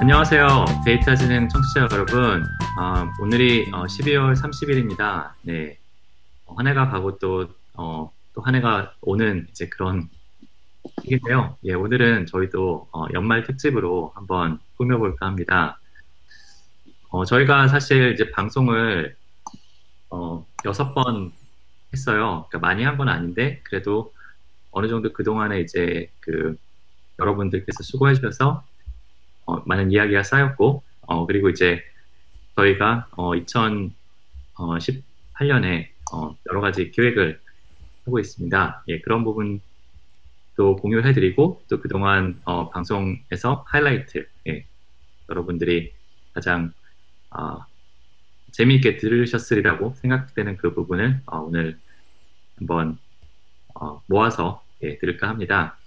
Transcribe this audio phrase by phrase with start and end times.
[0.00, 0.64] 안녕하세요.
[0.84, 2.42] 데이터 진행 청취자 여러분.
[2.78, 5.32] 어, 오늘이 어, 12월 30일입니다.
[5.42, 5.78] 네.
[6.46, 10.08] 어, 한 해가 가고 또, 어, 또 한 해가 오는 이제 그런
[11.02, 11.56] 시기인데요.
[11.64, 15.80] 예, 오늘은 저희도 어, 연말 특집으로 한번 꾸며볼까 합니다.
[17.10, 19.16] 어, 저희가 사실 이제 방송을
[20.10, 21.32] 어, 여섯 번
[21.92, 22.46] 했어요.
[22.48, 24.12] 그러니까 많이 한 건 아닌데 그래도
[24.70, 26.56] 어느 정도 그동안에 이제 그
[27.18, 28.62] 여러분들께서 수고해 주셔서
[29.48, 31.82] 어, 많은 이야기가 쌓였고 어, 그리고 이제
[32.54, 37.40] 저희가 어, 2018년에 어, 여러 가지 기획을
[38.04, 38.84] 하고 있습니다.
[38.88, 44.66] 예, 그런 부분도 공유해드리고 또 그동안 어, 방송에서 하이라이트 예,
[45.30, 45.94] 여러분들이
[46.34, 46.74] 가장
[47.30, 47.60] 어,
[48.52, 51.78] 재미있게 들으셨으리라고 생각되는 그 부분을 어, 오늘
[52.58, 52.98] 한번
[53.74, 55.77] 어, 모아서 예, 들을까 합니다.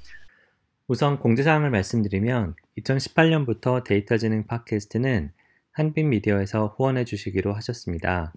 [0.92, 5.32] 우선 공지사항을 말씀드리면 2018년부터 데이터지능 팟캐스트는
[5.72, 8.34] 한빛미디어에서 후원해 주시기로 하셨습니다.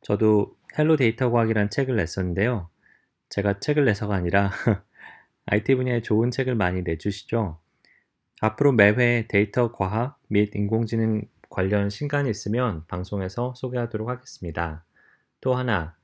[0.00, 2.70] 저도 헬로 데이터 과학이란 책을 냈었는데요.
[3.28, 4.50] 제가 책을 내서가 아니라
[5.44, 7.60] IT 분야에 좋은 책을 많이 내주시죠.
[8.40, 14.86] 앞으로 매회 데이터 과학 및 인공지능 관련 신간이 있으면 방송에서 소개하도록 하겠습니다.
[15.42, 15.94] 또 하나,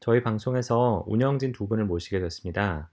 [0.00, 2.88] 저희 방송에서 운영진 두 분을 모시게 됐습니다.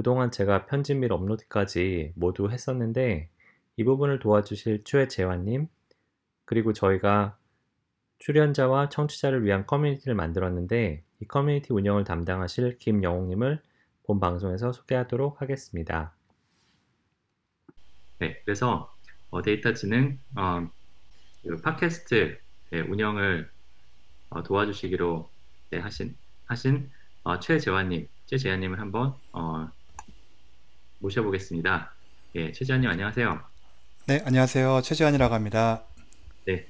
[0.00, 3.28] 그동안 제가 편집 및 업로드까지 모두 했었는데
[3.76, 5.68] 이 부분을 도와주실 최재완님
[6.46, 7.36] 그리고 저희가
[8.18, 13.60] 출연자와 청취자를 위한 커뮤니티를 만들었는데 이 커뮤니티 운영을 담당하실 김영웅님을
[14.04, 16.14] 본 방송에서 소개하도록 하겠습니다.
[18.20, 18.90] 네, 그래서
[19.28, 20.66] 어, 데이터 지능 어,
[21.42, 22.38] 그 팟캐스트
[22.70, 23.50] 네, 운영을
[24.30, 25.28] 어, 도와주시기로
[25.72, 26.90] 네, 하신 하신
[27.22, 29.70] 어, 최재환님, 최재환님을 한번 어,
[31.00, 31.92] 모셔보겠습니다.
[32.36, 33.40] 예, 최재환님 안녕하세요.
[34.06, 34.82] 네, 안녕하세요.
[34.82, 35.84] 최재환이라고 합니다.
[36.46, 36.66] 네.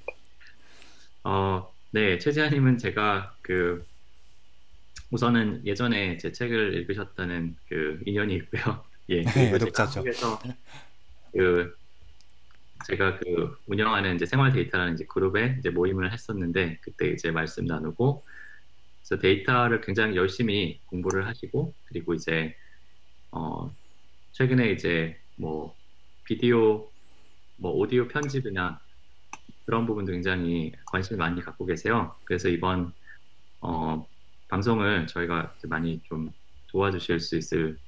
[1.25, 3.85] 어, 네, 최재환님은 제가 그
[5.11, 8.85] 우선은 예전에 제 책을 읽으셨다는 그 인연이 있고요.
[9.11, 10.05] 예, 네, 독자죠.
[11.33, 11.77] 그
[12.87, 18.25] 제가 그 운영하는 이제 생활 데이터라는 이제 그룹에 이제 모임을 했었는데 그때 이제 말씀 나누고
[19.03, 22.57] 그래서 데이터를 굉장히 열심히 공부를 하시고 그리고 이제
[23.33, 23.75] 어
[24.33, 25.75] 최근에 이제 뭐
[26.25, 26.89] 비디오
[27.57, 28.81] 뭐 오디오 편집이나
[29.67, 32.15] 그런 부분도 굉장히 관심을 많이 갖고 계세요.
[32.25, 32.93] 그래서 이번
[33.61, 34.07] 어
[34.49, 36.33] 방송을 저희가 많이 좀
[36.69, 37.79] 도와주실 수 있을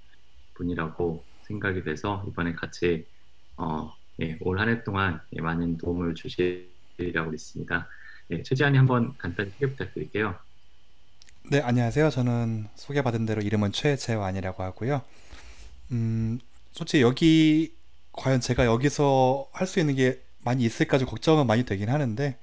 [0.54, 3.06] 분이라고 생각이 돼서 이번에 같이
[3.56, 7.88] 어 예, 올한 해 동안 예, 많은 도움을 주시리라고 믿습니다.
[8.30, 10.36] 예, 최지한이 한번 간단히 소개 부탁드릴게요.
[11.50, 12.10] 네, 안녕하세요.
[12.10, 15.02] 저는 소개받은 대로 이름은 최재환이라고 하고요.
[15.92, 16.38] 음,
[16.72, 17.74] 솔직히 여기
[18.12, 22.36] 과연 제가 여기서 할 수 있는 게 많이 있을까 좀 걱정은 많이 되긴 하는데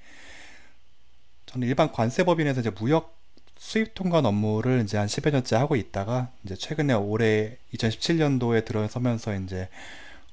[1.47, 3.17] 저는 일반 관세법인에서 이제 무역
[3.57, 9.67] 수입 통관 업무를 이제 한 10여 년째 하고 있다가 이제 최근에 올해 2017년도에 들어서면서 이제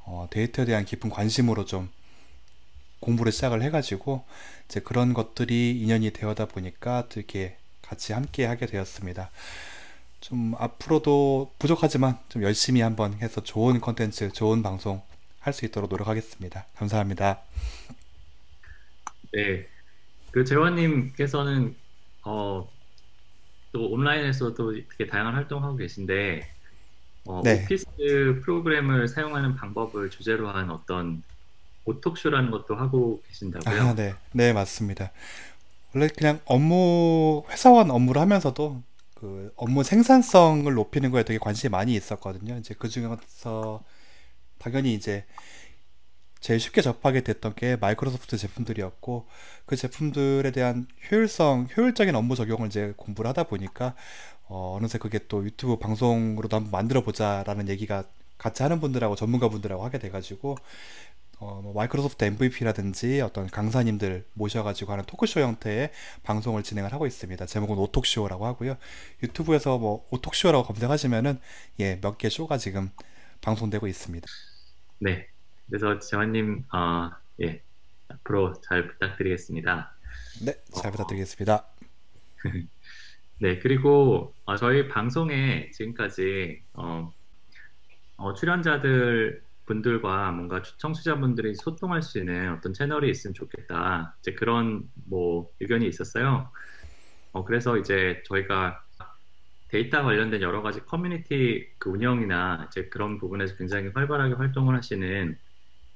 [0.04, 1.90] 어, 데이터에 대한 깊은 관심으로 좀
[3.00, 4.24] 공부를 시작을 해가지고
[4.68, 9.30] 이제 그런 것들이 인연이 되어다 보니까 이렇게 같이 함께 하게 되었습니다.
[10.26, 15.00] 좀 앞으로도 부족하지만 좀 열심히 한번 해서 좋은 컨텐츠, 좋은 방송
[15.38, 16.66] 할 수 있도록 노력하겠습니다.
[16.74, 17.42] 감사합니다.
[19.32, 19.68] 네,
[20.32, 21.76] 그 재환님께서는
[22.24, 22.68] 어,
[23.70, 26.50] 또 온라인에서도 되게 다양한 활동하고 계신데
[27.26, 27.62] 어, 네.
[27.62, 27.86] 오피스
[28.42, 31.22] 프로그램을 사용하는 방법을 주제로 한 어떤
[31.84, 33.80] 오톡쇼라는 것도 하고 계신다고요?
[33.80, 35.12] 아, 네, 네 맞습니다.
[35.94, 38.82] 원래 그냥 업무 회사원 업무를 하면서도
[39.16, 42.58] 그 업무 생산성을 높이는 거에 되게 관심이 많이 있었거든요.
[42.58, 43.82] 이제 그 중에서
[44.58, 45.24] 당연히 이제
[46.40, 49.26] 제일 쉽게 접하게 됐던 게 마이크로소프트 제품들이었고
[49.64, 53.94] 그 제품들에 대한 효율성, 효율적인 업무 적용을 이제 공부를 하다 보니까
[54.48, 58.04] 어, 어느새 그게 또 유튜브 방송으로도 한번 만들어 보자라는 얘기가
[58.36, 60.56] 같이 하는 분들하고 전문가 분들하고 하게 돼가지고
[61.38, 65.92] 어, 뭐 마이크로소프트 MVP라든지 어떤 강사님들 모셔가지고 하는 토크쇼 형태의
[66.22, 67.44] 방송을 진행을 하고 있습니다.
[67.44, 68.76] 제목은 오톡쇼라고 하고요.
[69.22, 71.38] 유튜브에서 뭐 오톡쇼라고 검색하시면은
[71.80, 72.90] 예, 몇 개 쇼가 지금
[73.42, 74.26] 방송되고 있습니다.
[75.00, 75.28] 네.
[75.68, 77.10] 그래서 재환님, 어,
[77.42, 77.62] 예,
[78.08, 79.94] 앞으로 잘 부탁드리겠습니다.
[80.46, 81.66] 네, 잘 어, 부탁드리겠습니다.
[83.40, 87.12] 네, 그리고 어, 저희 방송에 지금까지 어,
[88.16, 94.16] 어, 출연자들 분들과 뭔가 청취자분들이 소통할 수 있는 어떤 채널이 있으면 좋겠다.
[94.20, 96.50] 이제 그런 뭐 의견이 있었어요.
[97.32, 98.82] 어, 그래서 이제 저희가
[99.68, 105.36] 데이터 관련된 여러 가지 커뮤니티 그 운영이나 이제 그런 부분에서 굉장히 활발하게 활동을 하시는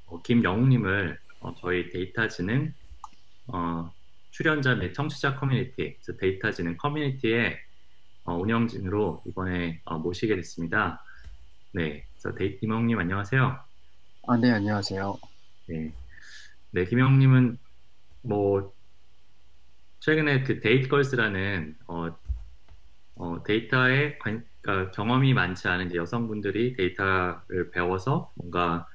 [0.06, 2.74] 어, 김영웅님을 어, 저희 데이터 지능
[3.46, 3.90] 어,
[4.30, 7.58] 출연자 및 청취자 커뮤니티, 데이터 지능 커뮤니티의
[8.24, 11.02] 어, 운영진으로 이번에 어, 모시게 됐습니다.
[11.72, 13.58] 네, 그래서 데이 김영님 안녕하세요.
[14.26, 15.18] 아, 네, 안녕하세요.
[15.68, 15.90] 네,
[16.70, 17.56] 네 김영님은
[18.22, 18.74] 뭐
[20.00, 22.14] 최근에 그 데이트걸스라는 어,
[23.16, 28.86] 어, 데이터에 관, 그러니까 경험이 많지 않은 여성분들이 데이터를 배워서 뭔가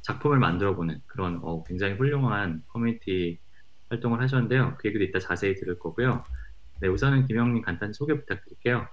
[0.00, 3.38] 작품을 만들어보는 그런 어, 굉장히 훌륭한 커뮤니티
[3.90, 4.76] 활동을 하셨는데요.
[4.78, 6.24] 그 얘기도 이따 자세히 들을 거고요.
[6.80, 8.88] 네, 우선은 김영님 간단히 소개 부탁드릴게요.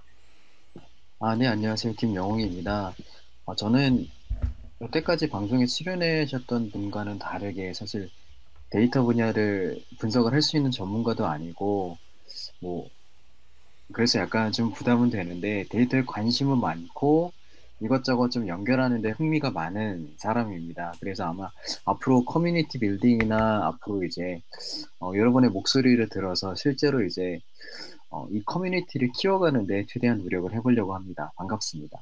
[1.20, 1.94] 아, 네, 안녕하세요.
[1.94, 2.92] 김영웅입니다.
[3.48, 4.06] 어, 저는
[4.82, 8.10] 여태까지 방송에 출연하셨던 분과는 다르게 사실
[8.68, 11.96] 데이터 분야를 분석을 할 수 있는 전문가도 아니고
[12.60, 12.90] 뭐
[13.94, 17.32] 그래서 약간 좀 부담은 되는데 데이터에 관심은 많고
[17.80, 20.92] 이것저것 좀 연결하는데 흥미가 많은 사람입니다.
[21.00, 21.48] 그래서 아마
[21.86, 24.42] 앞으로 community building이나 앞으로 이제
[25.00, 27.40] 어, 여러분의 목소리를 들어서 실제로 이제
[28.10, 31.32] 어, 이 커뮤니티를 키워가는데 최대한 노력을 해보려고 합니다.
[31.36, 31.98] 반갑습니다.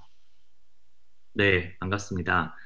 [1.37, 2.57] 네, 반갑습니다.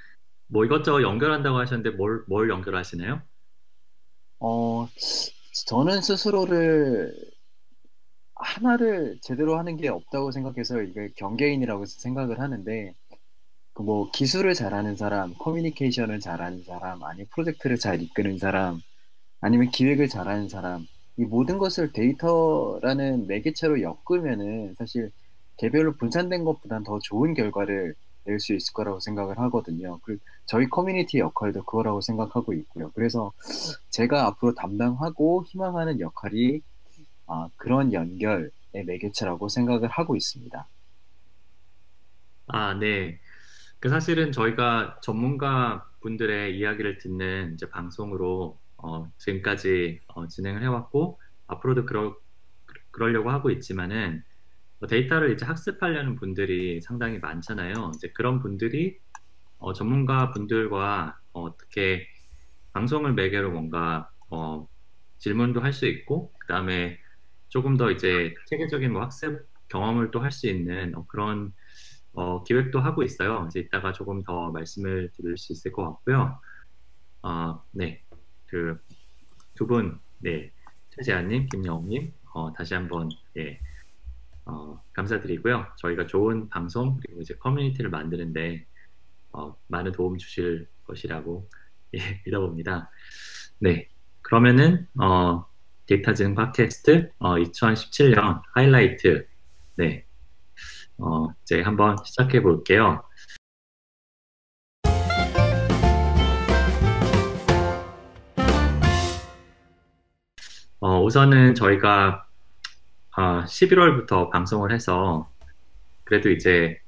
[0.47, 3.21] 뭐 이것저것 연결한다고 하셨는데 뭘, 뭘 연결하시나요?
[4.39, 4.89] 어,
[5.67, 7.13] 저는 스스로를
[8.37, 12.95] 하나를 제대로 하는 게 없다고 생각해서 이게 경계인이라고 생각을 하는데
[13.73, 18.81] 그뭐 기술을 잘하는 사람, 커뮤니케이션을 잘하는 사람, 아니 프로젝트를 잘 이끄는 사람,
[19.41, 25.11] 아니면 기획을 잘하는 사람 이 모든 것을 데이터라는 매개체로 엮으면은 사실
[25.57, 27.97] 개별로 분산된 것보단 더 좋은 결과를
[28.31, 29.99] 낼 수 있을 거라고 생각을 하거든요.
[30.03, 32.91] 그리고 저희 커뮤니티 역할도 그거라고 생각하고 있고요.
[32.95, 33.33] 그래서
[33.91, 36.63] 제가 앞으로 담당하고 희망하는 역할이
[37.27, 40.67] 아, 그런 연결의 매개체라고 생각을 하고 있습니다.
[42.49, 43.21] 아, 네.
[43.79, 51.87] 그 사실은 저희가 전문가 분들의 이야기를 듣는 이제 방송으로 어, 지금까지 어, 진행을 해왔고 앞으로도
[51.87, 52.17] 그러,
[52.91, 54.30] 그러려고 하고 있지만은 뭐
[54.89, 57.93] 데이터를 이제 학습하려는 분들이 상당히 많잖아요.
[57.97, 58.99] 이제 그런 분들이
[59.59, 62.07] 어, 전문가 분들과 어 떻게
[62.73, 64.67] 방송을 매개로 뭔가 어,
[65.19, 66.99] 질문도 할 수 있고 그 다음에
[67.49, 71.53] 조금 더 이제 체계적인 뭐 학습 경험을 또 할 수 있는 어, 그런
[72.13, 73.47] 어, 기획도 하고 있어요.
[73.49, 76.41] 이제 이따가 조금 더 말씀을 드릴 수 있을 것 같고요.
[77.23, 78.03] 어, 네,
[78.47, 78.79] 그
[79.55, 80.53] 두 분, 네,
[80.91, 83.61] 최재한님, 김영웅님, 어, 다시 한번 예,
[84.45, 85.67] 어, 감사드리고요.
[85.77, 88.67] 저희가 좋은 방송 그리고 이제 커뮤니티를 만드는데
[89.33, 91.49] 어, 많은 도움 주실 것이라고
[91.95, 92.91] 예, 믿어봅니다.
[93.59, 93.89] 네,
[94.23, 95.47] 그러면은 어,
[95.87, 99.27] 데이터지능 팟캐스트 어, 2017년 하이라이트
[99.77, 100.05] 네,
[100.99, 103.03] 어, 이제 한번 시작해 볼게요.
[110.83, 112.30] 어, 우선은 저희가
[113.17, 115.31] 어, 11월부터 방송을 해서
[116.05, 116.81] 그래도 이제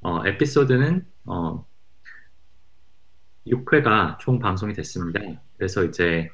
[0.00, 1.66] 어, 에피소드는 어,
[3.46, 5.20] 6회가 총 방송이 됐습니다.
[5.56, 6.28] 그래서 이제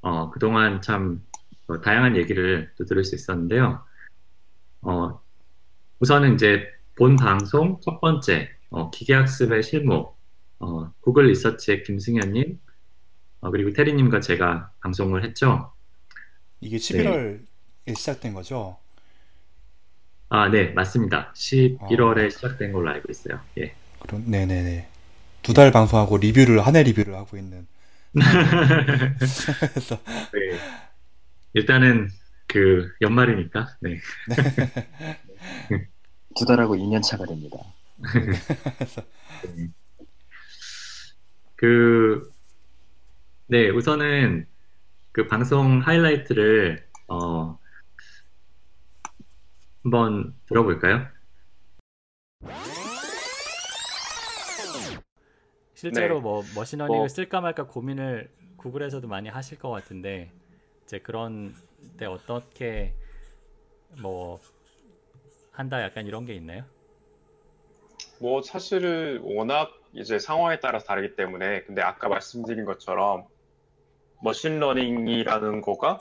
[0.00, 1.24] 어, 그동안 참
[1.66, 3.84] 어, 다양한 얘기를 또 들을 수 있었는데요.
[4.82, 5.22] 어,
[6.00, 6.66] 우선은 이제
[6.96, 10.12] 본 방송 첫 번째 어, 기계학습의 실무
[10.58, 12.58] 어, 구글 리서치의 김승현님
[13.40, 15.72] 어, 그리고 테리님과 제가 방송을 했죠.
[16.60, 17.51] 이게 11월에 네.
[17.86, 18.78] 시작된 거죠?
[20.28, 21.32] 아, 네, 맞습니다.
[21.34, 22.30] 11월에 아.
[22.30, 23.40] 시작된 걸로 알고 있어요.
[23.58, 23.74] 예.
[24.00, 24.88] 그럼 네네네.
[25.42, 27.66] 두 달 방송하고 리뷰를 한 해 리뷰를 하고 있는.
[29.72, 29.96] 그래서
[30.32, 30.58] 네.
[31.54, 32.10] 일단은
[32.46, 33.76] 그 연말이니까.
[33.80, 33.98] 네.
[36.36, 37.58] 두 달하고 2년 차가 됩니다.
[37.96, 39.62] 네.
[41.56, 42.30] 그,
[43.46, 44.46] 네, 우선은
[45.12, 47.58] 그 방송 하이라이트를 어,
[49.82, 51.06] 한번 들어볼까요?
[55.74, 56.20] 실제로 네.
[56.20, 60.30] 뭐 머신러닝을 뭐, 쓸까 말까 고민을 구글에서도 많이 하실 것 같은데
[60.84, 61.54] 이제 그런
[61.96, 62.94] 때 어떻게
[64.00, 64.38] 뭐
[65.50, 66.64] 한다 약간 이런 게 있나요?
[68.20, 73.26] 뭐 사실은 워낙 이제 상황에 따라서 다르기 때문에 근데 아까 말씀드린 것처럼
[74.22, 75.98] 머신러닝이라는 거가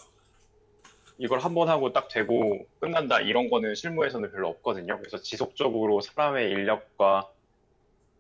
[1.22, 4.98] 이걸 한 번 하고 딱 되고 끝난다 이런 거는 실무에서는 별로 없거든요.
[4.98, 7.30] 그래서 지속적으로 사람의 인력과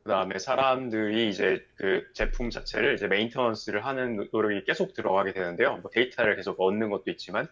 [0.04, 5.78] 그다음에 사람들이 이제 그 제품 자체를 이제 maintenance를 하는 노력이 계속 들어가게 되는데요.
[5.78, 7.48] 뭐 데이터를 계속 얻는 것도 있지만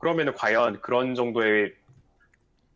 [0.00, 1.72] 그러면은 과연 그런 정도의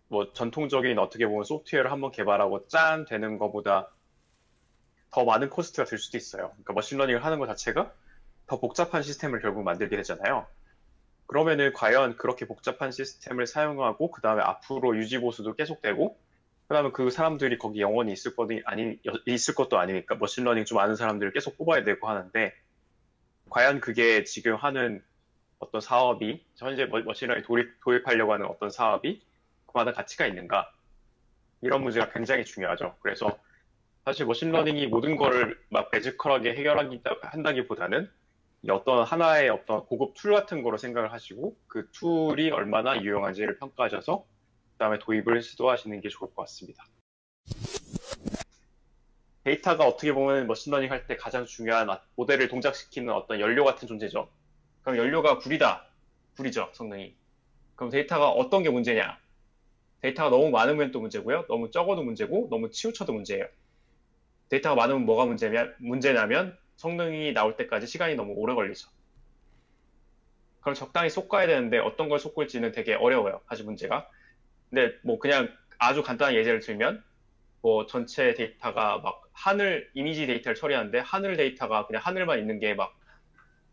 [0.06, 3.90] 뭐 전통적인 어떻게 보면 소프트웨어를 한번 개발하고 짠 되는 것보다
[5.10, 6.50] 더 많은 코스트가 들 수도 있어요.
[6.50, 7.92] 그러니까 머신러닝을 하는 것 자체가
[8.46, 10.46] 더 복잡한 시스템을 결국 만들게 되잖아요.
[11.30, 16.18] 그러면은 과연 그렇게 복잡한 시스템을 사용하고 그 다음에 앞으로 유지 보수도 계속되고
[16.66, 20.96] 그 다음에 그 사람들이 거기 영원히 있을 것도 아니 있을 것도 아니니까 머신러닝 좀 아는
[20.96, 22.52] 사람들을 계속 뽑아야 되고 하는데
[23.48, 25.04] 과연 그게 지금 하는
[25.60, 29.22] 어떤 사업이 현재 머신러닝 도입, 도입하려고 하는 어떤 사업이
[29.66, 30.72] 그만한 가치가 있는가
[31.60, 32.96] 이런 문제가 굉장히 중요하죠.
[33.02, 33.38] 그래서
[34.04, 38.10] 사실 머신러닝이 모든 거를 막 magical하게 해결한다기보다는
[38.68, 44.24] 어떤 하나의 어떤 고급 tool 같은 거로 생각을 하시고 그 tool이 얼마나 유용한지를 평가하셔서
[44.72, 46.84] 그다음에 도입을 시도하시는 게 좋을 것 같습니다.
[49.44, 54.28] 데이터가 어떻게 보면 머신러닝 할 때 가장 중요한 모델을 동작시키는 어떤 연료 같은 존재죠.
[54.82, 55.86] 그럼 연료가 불이다.
[56.34, 57.14] 불이죠, 성능이.
[57.74, 59.18] 그럼 데이터가 어떤 게 문제냐?
[60.02, 61.46] 데이터가 너무 많으면 또 문제고요.
[61.48, 63.46] 너무 적어도 문제고, 너무 치우쳐도 문제예요.
[64.50, 68.88] 데이터가 많으면 뭐가 문제냐, 문제냐면 성능이 나올 때까지 시간이 너무 오래 걸리죠.
[70.62, 73.42] 그럼 적당히 쏟아야 되는데 어떤 걸 쏟을지는 되게 어려워요.
[73.46, 74.08] 아주 문제가.
[74.70, 77.04] 근데 뭐 그냥 아주 간단한 예제를 들면
[77.60, 82.96] 뭐 전체 데이터가 막 하늘 이미지 데이터를 처리하는데 하늘 데이터가 그냥 하늘만 있는 게 막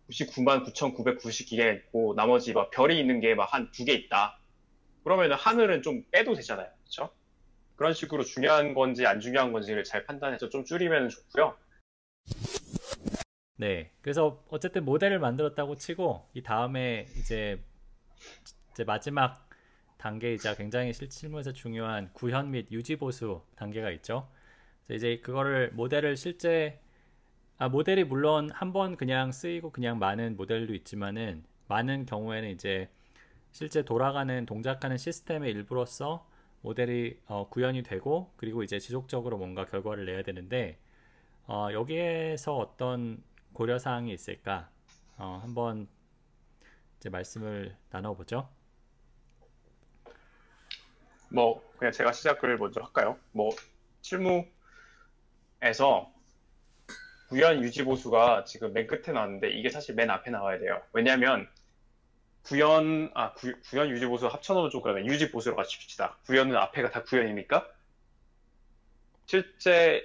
[0.10, 4.38] 99만 9,990기가 있고 나머지 막 별이 있는 게 막 한 두 개 있다.
[5.06, 6.68] 그러면 하늘은 좀 빼도 되잖아요.
[6.82, 7.10] 그렇죠?
[7.78, 11.56] 그런 식으로 중요한 건지 안 중요한 건지를 잘 판단해서 좀 줄이면 좋고요.
[13.58, 13.92] 네.
[14.02, 17.60] 그래서 어쨌든 모델을 만들었다고 치고 이 다음에 이제
[18.72, 19.48] 이제 마지막
[19.98, 24.28] 단계이자 굉장히 실무에서 중요한 구현 및 유지 보수 단계가 있죠.
[24.90, 26.80] 이제 그거를 모델을 실제
[27.58, 32.90] 아 모델이 물론 한 번 그냥 쓰이고 그냥 많은 모델도 있지만은 많은 경우에는 이제
[33.52, 36.28] 실제 돌아가는 동작하는 시스템의 일부로서
[36.62, 40.78] 모델이 어, 구현이 되고 그리고 이제 지속적으로 뭔가 결과를 내야 되는데
[41.48, 43.24] 어, 여기에서 어떤
[43.58, 44.70] 고려 사항이 있을까?
[45.18, 45.88] 어, 한번
[47.00, 48.48] 이제 말씀을 나눠보죠.
[51.30, 53.18] 뭐 그냥 제가 시작을 먼저 할까요?
[53.32, 53.50] 뭐
[54.02, 54.46] 실무에서
[57.30, 60.80] 구현 유지 보수가 지금 맨 끝에 나왔는데 이게 사실 맨 앞에 나와야 돼요.
[60.94, 61.50] 왜냐하면
[62.44, 65.06] 구현 아 구, 현 유지 보수 합쳐놓으면 좀 그러네.
[65.06, 66.20] 유지 보수로 같이 칩시다.
[66.28, 67.68] 구현은 앞에가 다 구현입니까?
[69.26, 70.04] 실제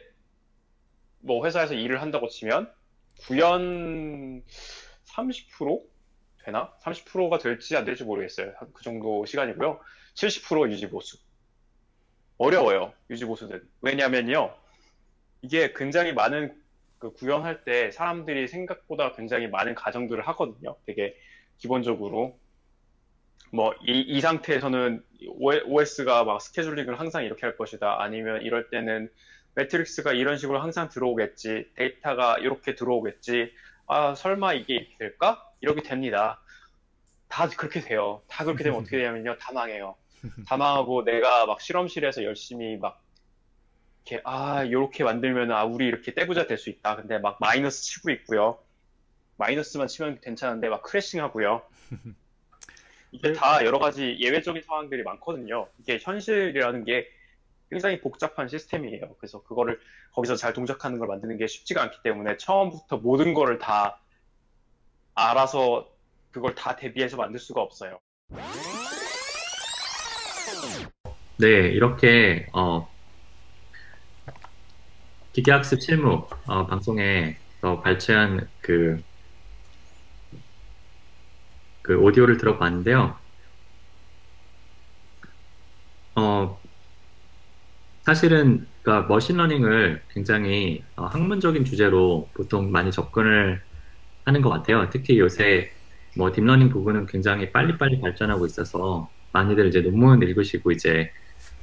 [1.19, 2.73] 뭐 회사에서 일을 한다고 치면
[3.27, 4.43] 구현
[5.07, 5.83] 30%
[6.45, 6.73] 되나?
[6.83, 8.53] 30%가 될지 안 될지 모르겠어요.
[8.73, 9.81] 그 정도 시간이고요.
[10.15, 11.19] 70% 유지 보수.
[12.39, 12.93] 어려워요.
[13.11, 13.63] 유지 보수는.
[13.81, 14.55] 왜냐면요.
[15.43, 16.61] 이게 굉장히 많은
[16.99, 20.77] 그 구현할 때 사람들이 생각보다 굉장히 많은 가정들을 하거든요.
[20.87, 21.17] 되게
[21.59, 22.39] 기본적으로
[23.53, 25.05] 뭐이 이 상태에서는
[25.67, 28.03] OS가 막 스케줄링을 항상 이렇게 할 것이다.
[28.03, 29.11] 아니면 이럴 때는
[29.55, 31.73] 매트릭스가 이런 식으로 항상 들어오겠지.
[31.77, 33.53] 데이터가 이렇게 들어오겠지.
[33.87, 35.47] 아, 설마 이게 이렇게 될까?
[35.61, 36.41] 이렇게 됩니다.
[37.29, 38.23] 다 그렇게 돼요.
[38.29, 39.37] 다 그렇게 되면 어떻게 되냐면요.
[39.39, 39.97] 다 망해요.
[40.47, 43.03] 다 망하고 내가 막 실험실에서 열심히 막
[44.07, 46.97] 이렇게 아, 이렇게 만들면 아, 우리 이렇게 떼부자 될 수 있다.
[46.97, 48.59] 근데 막 마이너스 치고 있고요.
[49.37, 51.63] 마이너스만 치면 괜찮은데 막 크래싱 하고요.
[53.11, 55.69] 이게 다 여러 가지 예외적인 상황들이 많거든요.
[55.81, 57.09] 이게 현실이라는 게
[57.73, 59.15] 굉장히 복잡한 시스템이에요.
[59.19, 59.81] 그래서 그거를
[60.13, 63.99] 거기서 잘 동작하는 걸 만드는 게 쉽지가 않기 때문에 처음부터 모든 거를 다
[65.15, 65.91] 알아서
[66.33, 67.99] 그걸 다 대비해서 만들 수가 없어요.
[71.39, 72.87] 네, 이렇게 어,
[75.33, 77.39] 기계학습 실무 어, 방송에
[77.83, 79.03] 발췌한 그,
[81.81, 83.17] 그 오디오를 들어봤는데요.
[86.17, 86.62] 어,
[88.13, 93.63] 사실은 그러니까 머신러닝을 굉장히 어, 학문적인 주제로 보통 많이 접근을
[94.27, 94.91] 하는 것 같아요.
[94.91, 95.71] 특히 요새
[96.15, 101.11] 뭐 딥러닝 부분은 굉장히 빨리빨리 발전하고 있어서 많이들 이제 논문 읽으시고 이제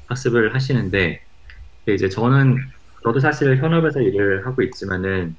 [0.08, 1.22] 학습을 하시는데
[1.88, 2.58] 이제 저는
[3.04, 5.36] 저도 사실 현업에서 일을 하고 있지만은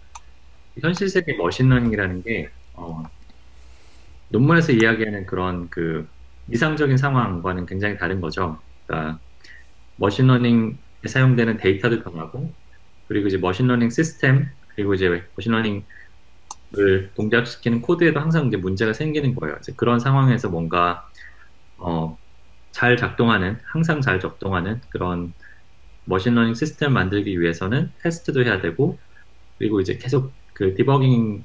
[0.80, 3.02] 현실 세계 머신러닝이라는 게 어,
[4.28, 6.06] 논문에서 이야기하는 그런 그
[6.52, 8.60] 이상적인 상황과는 굉장히 다른 거죠.
[8.86, 9.18] 그러니까
[9.96, 12.52] machine learning 사용되는 데이터도 변하고
[13.08, 15.82] 그리고 이제 machine learning 시스템 그리고 이제 machine learning을
[17.14, 19.56] 동작시키는 코드에도 항상 이제 문제가 생기는 거예요.
[19.60, 21.08] 이제 그런 상황에서 뭔가
[21.76, 22.18] 어,
[22.72, 25.32] 잘 작동하는 항상 잘 작동하는 그런
[26.04, 28.98] machine learning 시스템 만들기 위해서는 테스트도 해야 되고
[29.58, 31.44] 그리고 이제 계속 그 디버깅도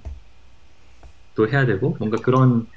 [1.51, 2.67] 해야 되고 뭔가 그런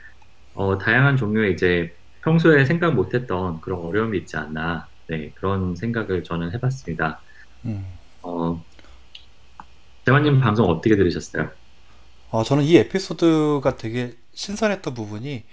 [0.55, 6.53] 어, 다양한 종류의 이제 평소에 생각 못했던 그런 어려움이 있지 않나 네, 그런 생각을 저는
[6.53, 7.21] 해봤습니다.
[7.65, 7.87] 음.
[8.23, 8.63] 어,
[10.05, 11.51] 대관님 방송 어떻게 들으셨어요?
[12.31, 15.45] 어, 저는 이 에피소드가 되게 신선했던 부분이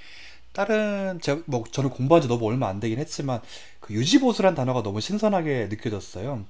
[0.52, 3.42] 다른 제가 뭐 저는 공부한 지 너무 얼마 안 되긴 했지만
[3.80, 6.46] 그 유지보수란 단어가 너무 신선하게 느껴졌어요.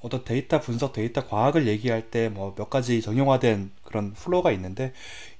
[0.00, 4.92] 어떤 데이터 분석, 데이터 과학을 얘기할 때 뭐 몇 가지 정형화된 그런 flow가 있는데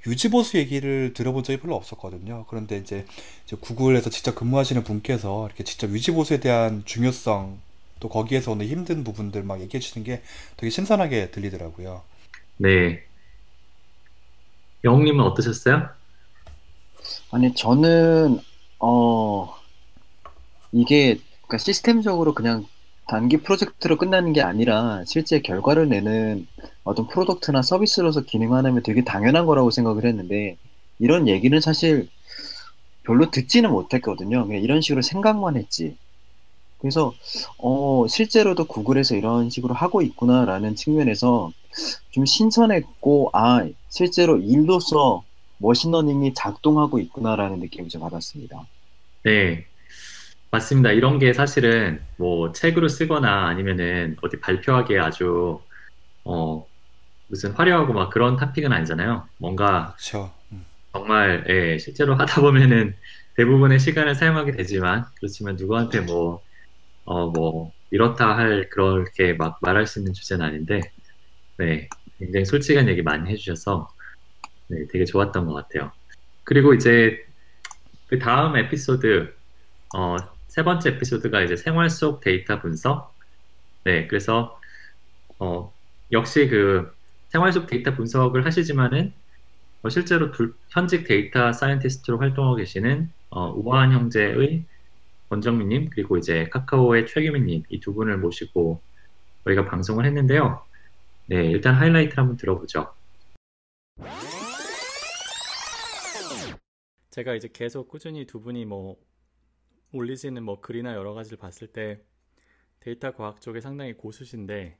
[0.06, 2.44] 유지보수 얘기를 들어본 적이 별로 없었거든요.
[2.48, 3.06] 그런데 이제,
[3.46, 7.60] 이제 구글에서 직접 근무하시는 분께서 이렇게 직접 유지보수에 대한 중요성
[8.00, 10.22] 또 거기에서 오는 힘든 부분들 막 얘기해 주시는 게
[10.56, 12.02] 되게 신선하게 들리더라고요.
[12.56, 13.08] 네.
[14.84, 15.88] 영웅님은 어떠셨어요?
[17.30, 18.40] 아니, 저는,
[18.80, 19.54] 어,
[20.72, 22.66] 이게, 그러니까 시스템적으로 그냥
[23.10, 26.46] 단기 프로젝트로 끝나는 게 아니라 실제 결과를 내는
[26.84, 30.56] 어떤 product나 서비스로서 기능하는 되게 당연한 거라고 생각을 했는데
[31.00, 32.08] 이런 얘기는 사실
[33.02, 34.46] 별로 듣지는 못했거든요.
[34.46, 35.96] 그냥 이런 식으로 생각만 했지.
[36.78, 37.12] 그래서
[37.58, 41.50] 어, 실제로도 구글에서 이런 식으로 하고 있구나라는 측면에서
[42.10, 45.24] 좀 신선했고 아 실제로 일로서
[45.58, 48.68] machine learning이 작동하고 있구나라는 느낌을 좀 받았습니다.
[49.24, 49.66] 네,
[50.50, 50.90] 맞습니다.
[50.92, 55.60] 이런 게 사실은 뭐 책으로 쓰거나 아니면은 어디 발표하기에 아주
[56.24, 56.66] 어
[57.28, 59.28] 무슨 화려하고 막 그런 토픽은 아니잖아요.
[59.38, 60.32] 뭔가 그렇죠.
[60.52, 60.64] 음.
[60.92, 62.96] 정말 예, 실제로 하다 보면은
[63.36, 66.42] 대부분의 시간을 사용하게 되지만 그렇지만 누구한테 뭐
[67.10, 70.80] 어, 뭐, 이렇다 할, 그렇게 막 말할 수 있는 주제는 아닌데,
[71.56, 71.88] 네,
[72.20, 73.88] 굉장히 솔직한 얘기 많이 해주셔서,
[74.68, 75.90] 네, 되게 좋았던 것 같아요.
[76.44, 77.26] 그리고 이제,
[78.06, 79.34] 그 다음 에피소드,
[79.96, 80.16] 어,
[80.50, 83.14] 세 번째 에피소드가 이제 생활 속 데이터 분석.
[83.84, 84.60] 네, 그래서,
[85.38, 85.72] 어,
[86.10, 86.92] 역시 그
[87.28, 89.12] 생활 속 데이터 분석을 하시지만은,
[89.82, 94.64] 어, 실제로 둘, 현직 data scientist로 활동하고 계시는, 어, 우아한 형제의
[95.28, 98.82] 권정민님 그리고 이제 카카오의 최규민님 이 두 분을 모시고
[99.44, 100.64] 저희가 방송을 했는데요.
[101.26, 102.92] 네, 일단 하이라이트를 한번 들어보죠.
[107.10, 108.96] 제가 이제 계속 꾸준히 두 분이 뭐
[109.92, 112.02] 올리시는 뭐 글이나 여러 가지를 봤을 때
[112.80, 114.78] 데이터 과학 쪽에 상당히 고수신데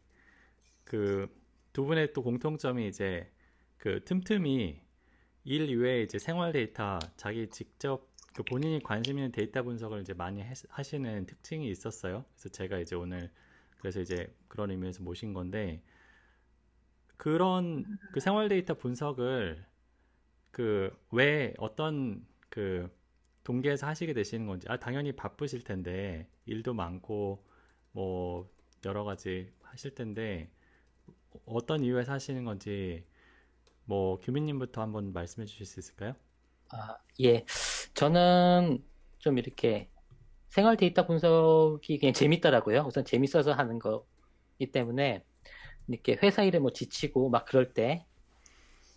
[0.85, 1.29] 그
[1.73, 3.31] 두 분의 또 공통점이 이제
[3.79, 4.81] 그 틈틈이
[5.45, 10.43] 일 이외에 이제 생활 데이터 자기 직접 그 본인이 관심 있는 데이터 분석을 이제 많이
[10.69, 12.25] 하시는 특징이 있었어요.
[12.35, 13.31] 그래서 제가 이제 오늘
[13.79, 15.83] 그래서 이제 그런 의미에서 모신 건데
[17.17, 19.65] 그런 그 생활 데이터 분석을
[20.51, 22.91] 그 왜 어떤 그
[23.51, 27.45] 동계에서 하시게 되시는 건지 아 당연히 바쁘실 텐데 일도 많고
[27.93, 28.51] 뭐
[28.85, 30.51] 여러 가지 하실 텐데
[31.47, 33.05] 어떤 이유에서 하시는 건지
[33.87, 36.15] 뭐 규민님부터 한번 말씀해 주실 수 있을까요?
[36.73, 37.45] 아, 예.
[37.95, 38.85] 저는
[39.19, 39.91] 좀 이렇게
[40.51, 42.85] 생활 데이터 분석이 그냥 재밌더라고요.
[42.87, 45.25] 우선 재밌어서 하는 거기 때문에
[45.89, 48.07] 이렇게 회사 일에 뭐 지치고 막 그럴 때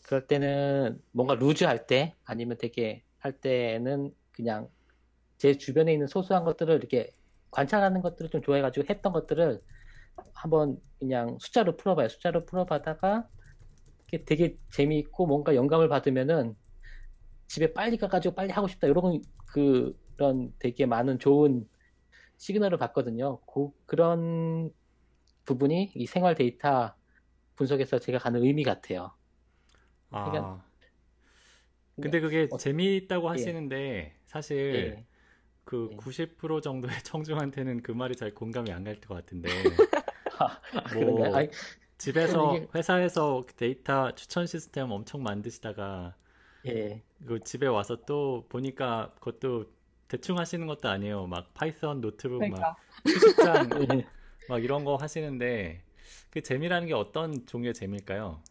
[0.03, 4.67] 그럴 때는 뭔가 루즈 할 때 아니면 되게 할 때는 그냥
[5.37, 7.11] 제 주변에 있는 소소한 것들을 이렇게
[7.51, 9.61] 관찰하는 것들을 좀 좋아해가지고 했던 것들을
[10.33, 12.09] 한번 그냥 숫자로 풀어봐요.
[12.09, 13.27] 숫자로 풀어봐다가
[14.25, 16.55] 되게 재미있고 뭔가 영감을 받으면은
[17.47, 21.67] 집에 빨리 가가지고 빨리 하고 싶다 이런 그런 되게 많은 좋은
[22.37, 23.39] 시그널을 받거든요.
[23.41, 24.71] 그, 그런
[25.45, 26.93] 부분이 이 생활 데이터
[27.55, 29.11] 분석에서 제가 가는 의미 같아요.
[30.09, 30.29] 아.
[30.29, 30.65] 그러니까,
[32.01, 33.29] 근데 그게 어, 재미있다고 예.
[33.29, 35.05] 하시는데 사실 예.
[35.65, 36.61] 그90% 예.
[36.61, 39.85] 정도의 청중한테는 그 말이 잘 공감이 안 갈 것 같은데.
[40.39, 40.61] 아,
[40.93, 41.49] 뭐 아니,
[41.97, 46.15] 집에서 회사에서 데이터 추천 시스템 엄청 만드시다가
[46.65, 47.03] 예.
[47.25, 49.71] 그 집에 와서 또 보니까 그것도
[50.07, 51.27] 대충 하시는 것도 아니에요.
[51.27, 52.59] 막 Python 노트북 그러니까.
[52.59, 54.09] 막 수십장 예.
[54.47, 55.85] 막 이런 거 하시는데
[56.31, 58.43] 그 재미라는 게 어떤 종류의 재미일까요?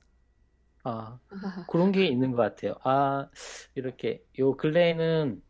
[0.84, 1.20] 아
[1.66, 2.74] 그런 게 있는 것 같아요.
[2.82, 3.30] 아
[3.74, 5.42] 이렇게 요 근래에는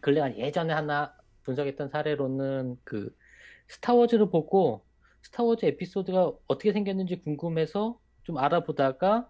[0.00, 3.14] 근래 한 예전에 하나 분석했던 사례로는 그
[3.68, 4.84] 스타워즈를 보고
[5.22, 9.28] 스타워즈 에피소드가 어떻게 생겼는지 궁금해서 좀 알아보다가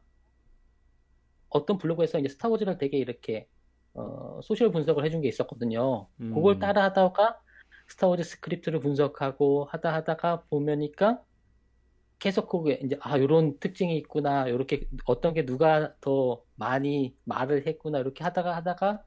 [1.48, 3.48] 어떤 블로그에서 이제 스타워즈를 되게 이렇게
[3.94, 6.08] 어, social 분석을 해준 게 있었거든요.
[6.20, 6.34] 음.
[6.34, 7.40] 그걸 따라 하다가
[7.88, 11.22] 스타워즈 script를 분석하고 하다 하다가 보니까
[12.18, 17.98] 계속 그게 이제 아 이런 특징이 있구나 이렇게 어떤 게 누가 더 많이 말을 했구나
[17.98, 19.02] 이렇게 하다가 하다가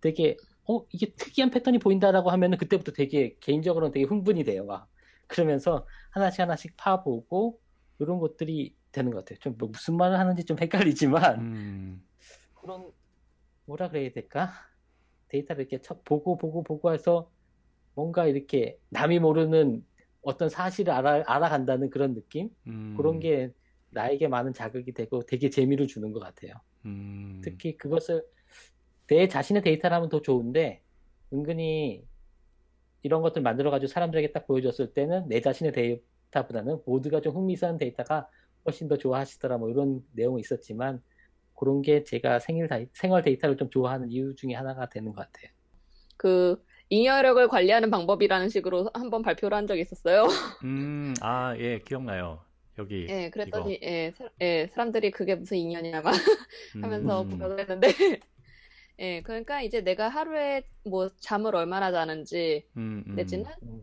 [0.00, 0.36] 되게
[0.68, 4.88] 어 이게 특이한 패턴이 보인다라고 하면은 그때부터 되게 개인적으로는 되게 흥분이 돼요 막
[5.26, 7.60] 그러면서 하나씩 하나씩 파보고
[7.98, 9.38] 이런 것들이 되는 것 같아요.
[9.40, 12.06] 좀 뭐 무슨 말을 하는지 좀 헷갈리지만 음.
[12.54, 12.90] 그런
[13.66, 14.52] 뭐라 그래야 될까?
[15.28, 17.30] 데이터를 이렇게 보고 보고 보고 해서
[17.94, 19.84] 뭔가 이렇게 남이 모르는
[20.22, 22.50] 어떤 사실을 알아, 알아간다는 그런 느낌?
[22.66, 22.94] 음.
[22.96, 23.52] 그런 게
[23.90, 26.52] 나에게 많은 자극이 되고 되게 재미를 주는 것 같아요.
[26.84, 27.40] 음.
[27.42, 28.24] 특히 그것을
[29.08, 30.82] 내 자신의 데이터라면 더 좋은데
[31.32, 32.04] 은근히
[33.02, 38.28] 이런 것들 만들어가지고 사람들에게 딱 보여줬을 때는 내 자신의 데이터보다는 모두가 좀 흥미있는 데이터가
[38.64, 41.02] 훨씬 더 좋아하시더라 뭐 이런 내용이 있었지만
[41.54, 45.50] 그런 게 제가 생일 다, 생활 데이터를 좀 좋아하는 이유 중에 하나가 되는 것 같아요.
[46.16, 50.24] 그 잉여력을 관리하는 방법이라는 식으로 한번 발표를 한 적이 있었어요.
[50.64, 52.40] 음, 아, 예, 기억나요.
[52.78, 53.06] 여기.
[53.08, 53.86] 예, 그랬더니 이거.
[53.86, 56.12] 예, 사, 예, 사람들이 그게 무슨 인연이냐 막
[56.82, 57.28] 하면서 음.
[57.28, 57.88] 부각을 했는데
[58.98, 63.14] 예, 그러니까 이제 내가 하루에 뭐 잠을 얼마나 자는지 음, 음.
[63.14, 63.82] 내지는 음,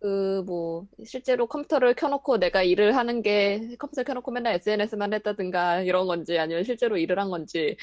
[0.00, 6.38] 그뭐 실제로 컴퓨터를 켜놓고 내가 일을 하는 게 컴퓨터 켜놓고 맨날 SNS만 했다든가 이런 건지
[6.38, 7.76] 아니면 실제로 일을 한 건지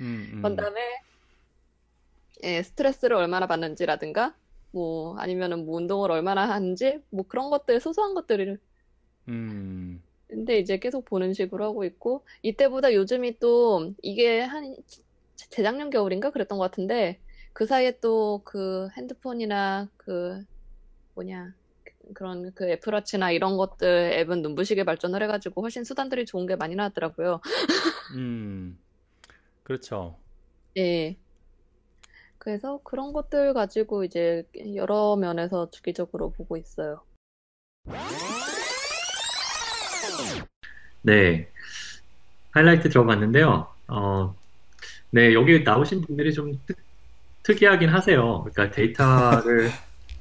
[0.00, 0.38] 음, 음.
[0.42, 0.80] 그런 다음에
[2.42, 4.34] 예, 스트레스를 얼마나 받는지라든가
[4.72, 8.58] 뭐 아니면은 뭐 운동을 얼마나 하는지 뭐 그런 것들 소소한 것들을
[9.28, 10.02] 음.
[10.26, 14.74] 근데 이제 계속 보는 식으로 하고 있고 이때보다 요즘이 또 이게 한
[15.36, 17.18] 재- 재작년 겨울인가 그랬던 것 같은데
[17.52, 20.42] 그 사이에 또 그 핸드폰이나 그
[21.14, 21.54] 뭐냐
[22.14, 27.40] 그런 그 애플워치나 이런 것들 앱은 눈부시게 발전을 해가지고 훨씬 수단들이 좋은 게 많이 나왔더라고요.
[28.16, 28.78] 음.
[29.62, 30.16] 그렇죠.
[30.76, 31.16] 예.
[32.38, 34.44] 그래서 그런 것들 가지고 이제
[34.74, 37.02] 여러 면에서 주기적으로 보고 있어요.
[41.02, 41.48] 네.
[42.52, 43.66] 하이라이트 들어봤는데요.
[43.88, 44.34] 어,
[45.14, 46.76] 네, 여기 나오신 분들이 좀 특,
[47.44, 48.42] 특이하긴 하세요.
[48.42, 49.70] 그러니까 데이터를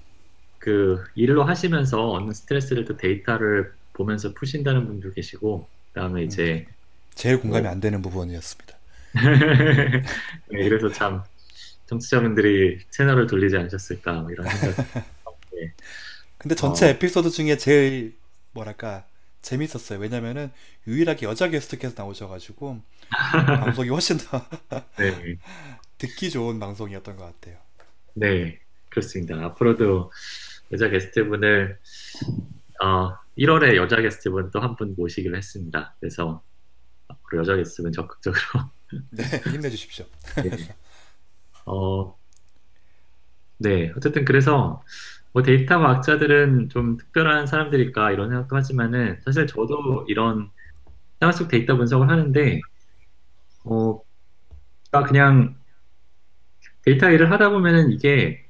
[0.59, 6.67] 그 일로 하시면서 얻는 스트레스를 또 데이터를 보면서 푸신다는 분도 계시고, 그다음에 이제
[7.15, 7.71] 제일 공감이 어.
[7.71, 8.77] 안 되는 부분이었습니다.
[10.51, 11.23] 네, 그래서 참
[11.87, 14.75] 청취자분들이 채널을 돌리지 않으셨을까 뭐 이런 생각.
[15.53, 15.73] 네.
[16.37, 16.89] 근데 전체 어.
[16.89, 18.15] 에피소드 중에 제일
[18.51, 19.07] 뭐랄까
[19.41, 19.97] 재밌었어요.
[19.97, 20.51] 왜냐면은
[20.85, 22.79] 유일하게 여자 게스트께서 나오셔가지고
[23.61, 24.45] 방송이 훨씬 더
[24.97, 25.37] 네,
[25.97, 27.57] 듣기 좋은 방송이었던 것 같아요.
[28.15, 29.43] 네, 그렇습니다.
[29.45, 30.11] 앞으로도
[30.71, 31.79] 여자 게스트분을
[32.83, 35.95] 어, 1월에 여자 게스트분 또 한 분 모시기로 했습니다.
[35.99, 36.43] 그래서
[37.07, 38.41] 앞으로 여자 게스트분 적극적으로
[39.11, 40.05] 네, 힘내주십시오.
[40.43, 40.75] 네.
[41.65, 42.17] 어,
[43.57, 44.83] 네, 어쨌든 그래서
[45.31, 50.51] 뭐 데이터 과학자들은 좀 특별한 사람들일까 이런 생각도 하지만은 사실 저도 이런
[51.19, 52.61] 생활 속 데이터 분석을 하는데
[53.63, 54.01] 어,
[54.91, 55.55] 그러니까 그냥
[56.83, 58.45] 데이터 일을 하다 보면은 이게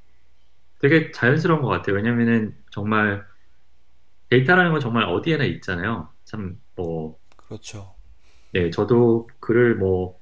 [0.82, 1.96] 되게 자연스러운 것 같아요.
[1.98, 3.26] 왜냐면은 정말
[4.30, 6.10] 데이터라는 건 정말 어디에나 있잖아요.
[6.26, 7.96] 참 뭐 그렇죠.
[8.54, 10.20] 네, 저도 글을 뭐,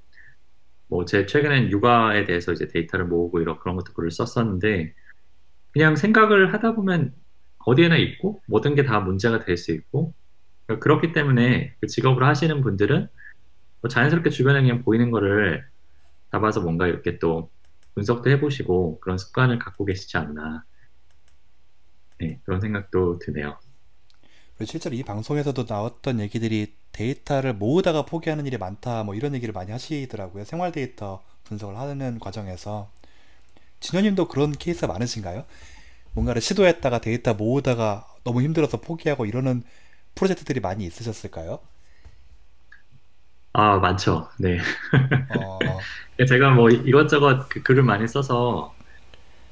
[0.88, 4.94] 뭐, 제 최근엔 육아에 대해서 이제 데이터를 모으고 이런 그런 것도 글을 썼었는데,
[5.74, 7.16] 그냥 생각을 하다 보면
[7.66, 10.14] 어디에나 있고, 모든 게 다 문제가 될 수 있고,
[10.82, 13.10] 그렇기 때문에 그 직업을 하시는 분들은
[13.82, 15.66] 뭐 자연스럽게 주변에 그냥 보이는 거를
[16.32, 17.50] 잡아서 뭔가 이렇게 또
[17.96, 20.64] 분석도 해보시고 그런 습관을 갖고 계시지 않나.
[22.20, 23.58] 네, 그런 생각도 드네요.
[24.64, 30.44] 실제로 이 방송에서도 나왔던 얘기들이 데이터를 모으다가 포기하는 일이 많다 뭐 이런 얘기를 많이 하시더라고요.
[30.46, 32.92] 생활 데이터 분석을 하는 과정에서
[33.80, 35.46] 진현님도 그런 케이스가 많으신가요?
[36.14, 39.64] 뭔가를 시도했다가 데이터 모으다가 너무 힘들어서 포기하고 이러는
[40.14, 41.60] 프로젝트들이 많이 있으셨을까요?
[43.54, 44.30] 아, 많죠.
[44.40, 44.60] 네.
[45.36, 45.60] 어,
[46.28, 48.74] 제가 뭐 이것저것 그 글을 많이 써서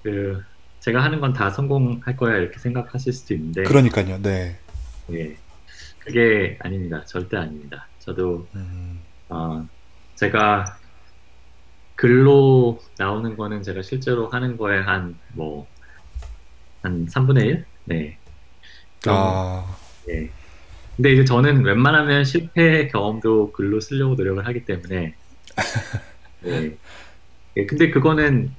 [0.04, 0.42] 그
[0.80, 4.22] 제가 하는 건 다 성공할 거야 이렇게 생각하실 수도 있는데 그러니까요.
[4.22, 4.58] 네.
[5.12, 5.36] 예,
[6.00, 7.04] 그게 아닙니다.
[7.06, 7.88] 절대 아닙니다.
[8.00, 9.66] 저도 음, 어,
[10.16, 10.78] 제가
[11.96, 15.68] 글로 나오는 거는 제가 실제로 하는 거에 한 뭐한
[17.08, 17.66] 3분의 1?
[17.86, 18.18] 네.
[19.02, 19.66] 좀, 아,
[20.10, 20.30] 예.
[21.00, 25.18] 근데 이제 저는 웬만하면 실패 경험도 글로 쓰려고 노력을 하기 때문에
[26.42, 26.78] 네.
[27.58, 28.58] 예, 근데 그거는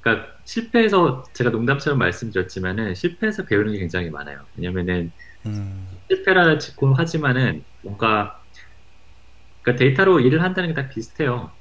[0.00, 4.46] 그러니까 실패해서 제가 농담처럼 말씀드렸지만은 실패해서 배우는 게 굉장히 많아요.
[4.56, 5.12] 왜냐면은
[5.46, 8.44] 음, 실패라 짓고 하지만은 뭔가
[9.62, 11.52] 그러니까 데이터로 일을 한다는 게 다 비슷해요.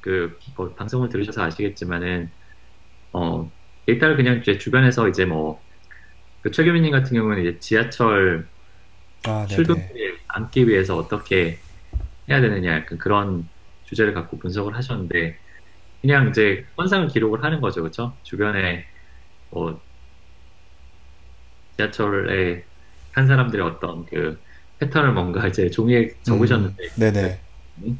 [0.00, 2.32] 그 뭐 방송을 들으셔서 아시겠지만은
[3.12, 3.52] 어
[3.86, 5.62] 데이터를 그냥 이제 주변에서 이제 뭐
[6.42, 8.50] 그 최규민님 같은 경우는 이제 지하철
[9.26, 9.46] 아.
[9.46, 11.58] 출근길에 앉기 위해서 어떻게
[12.28, 13.48] 해야 되느냐 약간 그런
[13.84, 15.38] 주제를 갖고 분석을 하셨는데
[16.00, 18.14] 그냥 이제 현상을 기록을 하는 거죠, 그렇죠?
[18.22, 18.86] 주변에
[19.50, 19.80] 뭐
[21.76, 22.64] 지하철에
[23.12, 24.38] 한 사람들의 어떤 그
[24.78, 27.40] 패턴을 뭔가 이제 종이에 적으셨는데 음, 네네.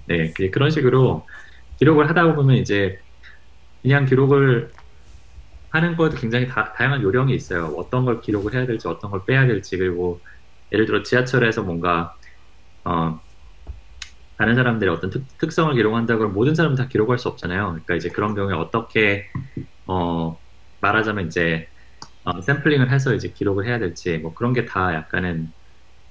[0.06, 1.26] 네, 그- 그런 식으로
[1.78, 2.98] 기록을 하다 보면 이제
[3.82, 4.70] 그냥 기록을
[5.70, 7.66] 하는 것도 굉장히 다, 다양한 요령이 있어요.
[7.76, 10.20] 어떤 걸 기록을 해야 될지, 어떤 걸 빼야 될지, 그리고
[10.74, 12.16] 예를 들어 지하철에서 뭔가
[12.84, 13.20] 어,
[14.36, 17.66] 다른 사람들의 어떤 특, 성을 기록한다 그러면 모든 사람은 다 기록할 수 없잖아요.
[17.68, 19.26] 그러니까 이제 그런 경우에 어떻게
[19.86, 20.40] 어,
[20.80, 21.68] 말하자면 이제
[22.24, 25.52] 어, 샘플링을 해서 이제 기록을 해야 될지 뭐 그런 게 다 약간은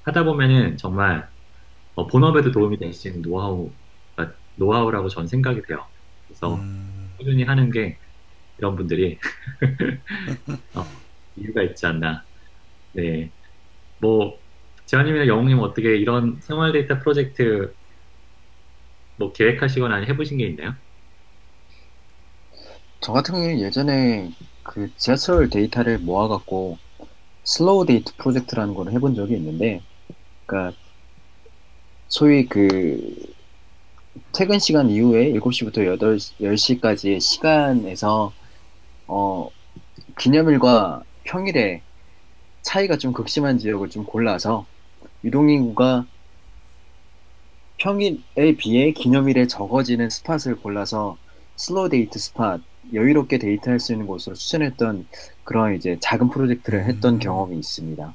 [0.04, 1.30] 하다 보면은 정말
[1.96, 3.76] 어, 본업에도 도움이 될 수 있는 노하우
[4.56, 5.88] 노하우라고 전 생각이 돼요.
[6.28, 7.14] 그래서 음...
[7.18, 8.00] 꾸준히 하는 게
[8.58, 9.20] 이런 분들이
[10.76, 10.86] 어,
[11.36, 12.26] 이유가 있지 않나.
[12.94, 13.32] 네,
[14.00, 14.43] 뭐
[14.86, 17.74] 재완님이나 영웅님 어떻게 이런 생활 데이터 프로젝트
[19.18, 20.74] 뭐 계획하시거나 해보신 게 있나요?
[23.00, 24.32] 저 같은 경우는 예전에
[24.64, 26.78] 그 지하철 데이터를 모아갖고
[27.44, 29.82] slow date project라는 걸 해본 적이 있는데,
[30.46, 30.78] 그러니까
[32.08, 33.34] 소위 그
[34.32, 38.32] 퇴근 시간 이후에 7시부터 8, 10시까지의 시간에서
[39.08, 39.50] 어,
[40.18, 41.82] 기념일과 평일에
[42.62, 44.66] 차이가 좀 극심한 지역을 좀 골라서
[45.24, 46.06] 유동인구가
[47.78, 51.18] 평일에 비해 기념일에 적어지는 spot을 골라서
[51.56, 52.60] slow date spot,
[52.94, 55.08] 여유롭게 데이트할 수 있는 곳으로 추천했던
[55.44, 57.20] 그런 이제 작은 프로젝트를 했던 음.
[57.20, 58.14] 경험이 있습니다.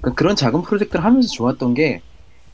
[0.00, 2.02] 그러니까 그런 작은 프로젝트를 하면서 좋았던 게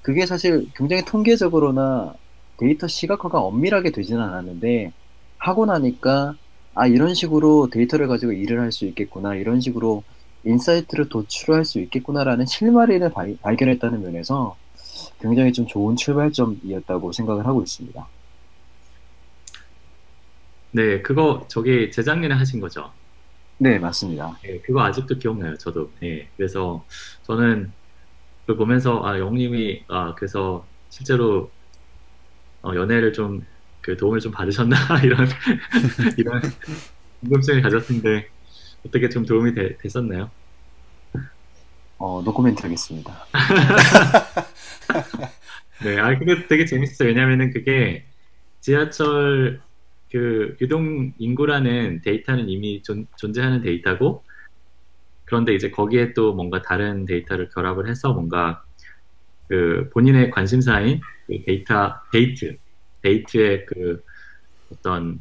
[0.02, 2.14] 그게 사실 굉장히 통계적으로나
[2.58, 4.92] 데이터 시각화가 엄밀하게 되지는 않았는데
[5.38, 6.34] 하고 나니까
[6.74, 10.02] 아 이런 식으로 데이터를 가지고 일을 할 수 있겠구나 이런 식으로
[10.48, 14.56] insight를 도출할 수 있겠구나라는 실마리를 발, 발견했다는 면에서
[15.20, 18.08] 굉장히 좀 좋은 출발점이었다고 생각을 하고 있습니다.
[20.70, 22.92] 네, 그거 저기 재작년에 하신 거죠?
[23.58, 24.38] 네, 맞습니다.
[24.42, 25.92] 네, 그거 아직도 기억나요, 저도.
[26.00, 26.86] 네, 그래서
[27.22, 27.72] 저는
[28.46, 31.52] 그 보면서 아 영웅님이 아 그래서 실제로
[32.62, 33.46] 어, 연애를 좀
[33.80, 35.26] 그 도움을 좀 받으셨나 이런
[36.18, 36.42] 이런
[37.20, 38.28] 궁금증을 가졌는데
[38.86, 40.30] 어떻게 좀 도움이 되, 됐었나요?
[41.98, 43.26] 어 노코멘트 하겠습니다.
[45.82, 47.08] 네, 아 그게 되게 재밌었어요.
[47.08, 48.04] 왜냐면은 그게
[48.60, 49.60] 지하철
[50.10, 54.24] 그 유동 인구라는 데이터는 이미 존, 존재하는 데이터고
[55.24, 58.64] 그런데 이제 거기에 또 뭔가 다른 데이터를 결합을 해서 뭔가
[59.48, 62.56] 그 본인의 관심사인 그 데이터 데이트
[63.02, 64.02] 데이트의 그
[64.72, 65.20] 어떤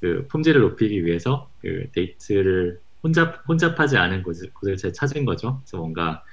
[0.00, 5.60] 그 품질을 높이기 위해서 그 데이트를 혼잡 혼잡하지 않은 곳을, 곳을 찾은 거죠.
[5.60, 6.24] 그래서 뭔가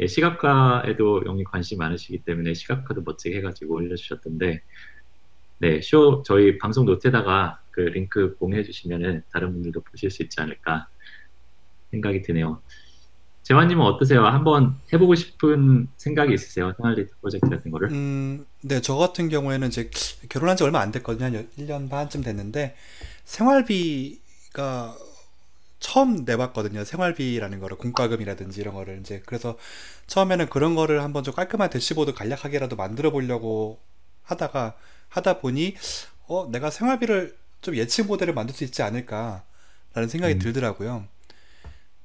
[0.00, 4.62] 예, 시각화에도 영이 관심 많으시기 때문에 시각화도 멋지게 해가지고 올려주셨던데
[5.60, 10.88] 네, 쇼 저희 방송 노트에다가 그 링크 공유해 주시면은 다른 분들도 보실 수 있지 않을까
[11.90, 12.60] 생각이 드네요.
[13.42, 14.26] 재환님은 어떠세요?
[14.26, 16.74] 한번 해보고 싶은 생각이 있으세요?
[16.76, 17.90] 생활데이터 프로젝트 같은 거를?
[17.90, 19.90] 음, 네, 저 같은 경우에는 이제
[20.28, 21.24] 결혼한 지 얼마 안 됐거든요.
[21.24, 22.76] 한 1년 반쯤 됐는데,
[23.24, 24.94] 생활비가
[25.80, 26.84] 처음 내봤거든요.
[26.84, 29.22] 생활비라는 거를, 공과금이라든지 이런 거를 이제.
[29.26, 29.56] 그래서
[30.06, 33.80] 처음에는 그런 거를 한번 좀 깔끔한 대시보드 간략하게라도 만들어 보려고
[34.22, 34.76] 하다가,
[35.08, 35.76] 하다 보니
[36.26, 40.38] 어 내가 생활비를 좀 예측 모델을 만들 수 있지 않을까라는 생각이 음.
[40.38, 41.06] 들더라고요.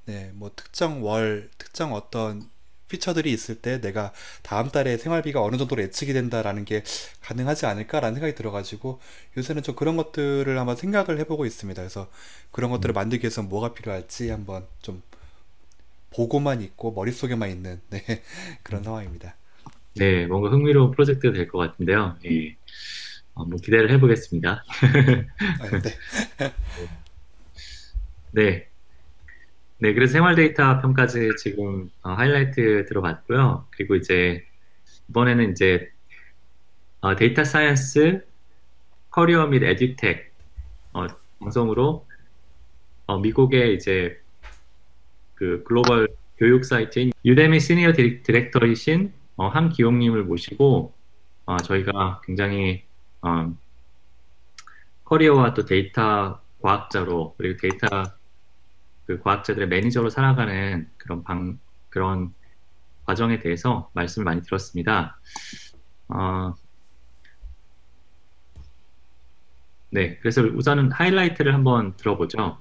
[0.05, 2.49] 네, 뭐 특정 월, 특정 어떤
[2.93, 6.83] 피처들이 있을 때 내가 다음 달에 생활비가 어느 정도로 예측이 된다라는 게
[7.21, 8.99] 가능하지 않을까라는 생각이 들어가지고
[9.37, 11.81] 요새는 좀 그런 것들을 한번 생각을 해보고 있습니다.
[11.81, 12.09] 그래서
[12.51, 12.95] 그런 것들을 음.
[12.95, 15.01] 만들기 위해서 뭐가 필요할지 한번 좀
[16.11, 18.03] 보고만 있고 머릿속에만 있는 네,
[18.63, 18.83] 그런 음.
[18.83, 19.35] 상황입니다.
[19.95, 22.17] 네, 뭔가 흥미로운 프로젝트가 될 것 같은데요.
[22.25, 22.55] 예.
[23.35, 24.63] 어, 뭐 기대를 해보겠습니다.
[25.57, 25.99] 아, 네.
[28.31, 28.72] 네.
[29.83, 33.67] 네, 그래서 생활 데이터 편까지 지금 어, 하이라이트 들어봤고요.
[33.71, 34.41] 그리고 이제
[35.09, 35.91] 이번에는 이제
[37.01, 38.25] 어, data science
[39.09, 40.31] career 및 에듀텍
[40.93, 41.07] 어,
[41.39, 42.07] 방송으로
[43.07, 44.21] 어, 미국의 이제
[45.35, 50.93] 그 글로벌 교육 사이트인 Udemy senior director이신 어, 한기용님을 모시고
[51.45, 52.85] 어, 저희가 굉장히
[53.21, 53.53] 어,
[55.03, 58.13] career와 또 데이터 과학자로 그리고 데이터
[59.13, 62.33] 그 과학자들의 매니저로 살아가는 그런 방 그런
[63.05, 65.19] 과정에 대해서 말씀을 많이 들었습니다.
[66.07, 66.55] 어,
[69.91, 72.59] 네, 그래서 우선은 하이라이트를 한번 들어보죠.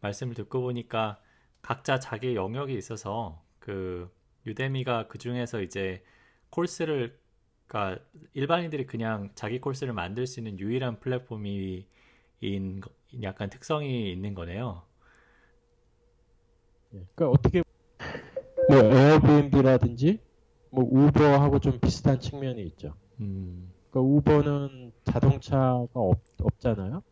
[0.00, 1.20] 말씀을 듣고 보니까
[1.62, 4.12] 각자 자기 영역이 있어서 그
[4.46, 6.04] 유데미가 그 중에서 이제
[6.50, 7.16] 코스를
[7.66, 8.02] 그러니까
[8.34, 11.86] 일반인들이 그냥 자기 코스를 만들 수 있는 유일한 플랫폼이
[12.40, 12.80] 인
[13.22, 14.82] 약간 특성이 있는 거네요.
[16.94, 17.62] 예, 그러니까 어떻게
[18.68, 20.20] 뭐 에어비앤비라든지
[20.70, 22.94] 뭐 우버하고 좀 비슷한 측면이 있죠.
[23.20, 23.72] 음.
[23.90, 27.02] 그러니까 우버는 자동차가 없, 없잖아요.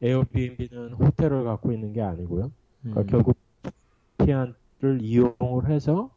[0.00, 2.52] 에어비앤비는 호텔을 갖고 있는 게 아니고요.
[2.82, 3.06] 그러니까 음.
[3.06, 3.36] 결국
[4.18, 6.14] 피안을 이용을 해서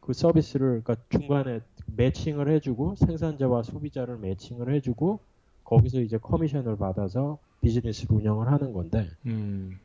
[0.00, 5.20] 그 서비스를 그러니까 중간에 매칭을 해주고 생산자와 소비자를 매칭을 해주고
[5.64, 9.78] 거기서 이제 커미션을 받아서 비즈니스를 운영을 하는 건데 음.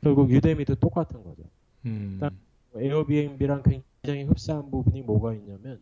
[0.00, 1.42] 결국 유대미도 똑같은 거죠.
[1.86, 2.12] 음.
[2.14, 2.36] 일단
[2.76, 5.80] 에어비앤비랑 굉장히 흡사한 부분이 뭐가 있냐면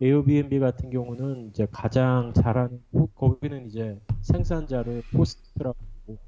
[0.00, 2.82] 에어비앤비 같은 경우는 이제 가장 잘하는
[3.14, 6.18] 거기는 이제 생산자를 호스트라고 하고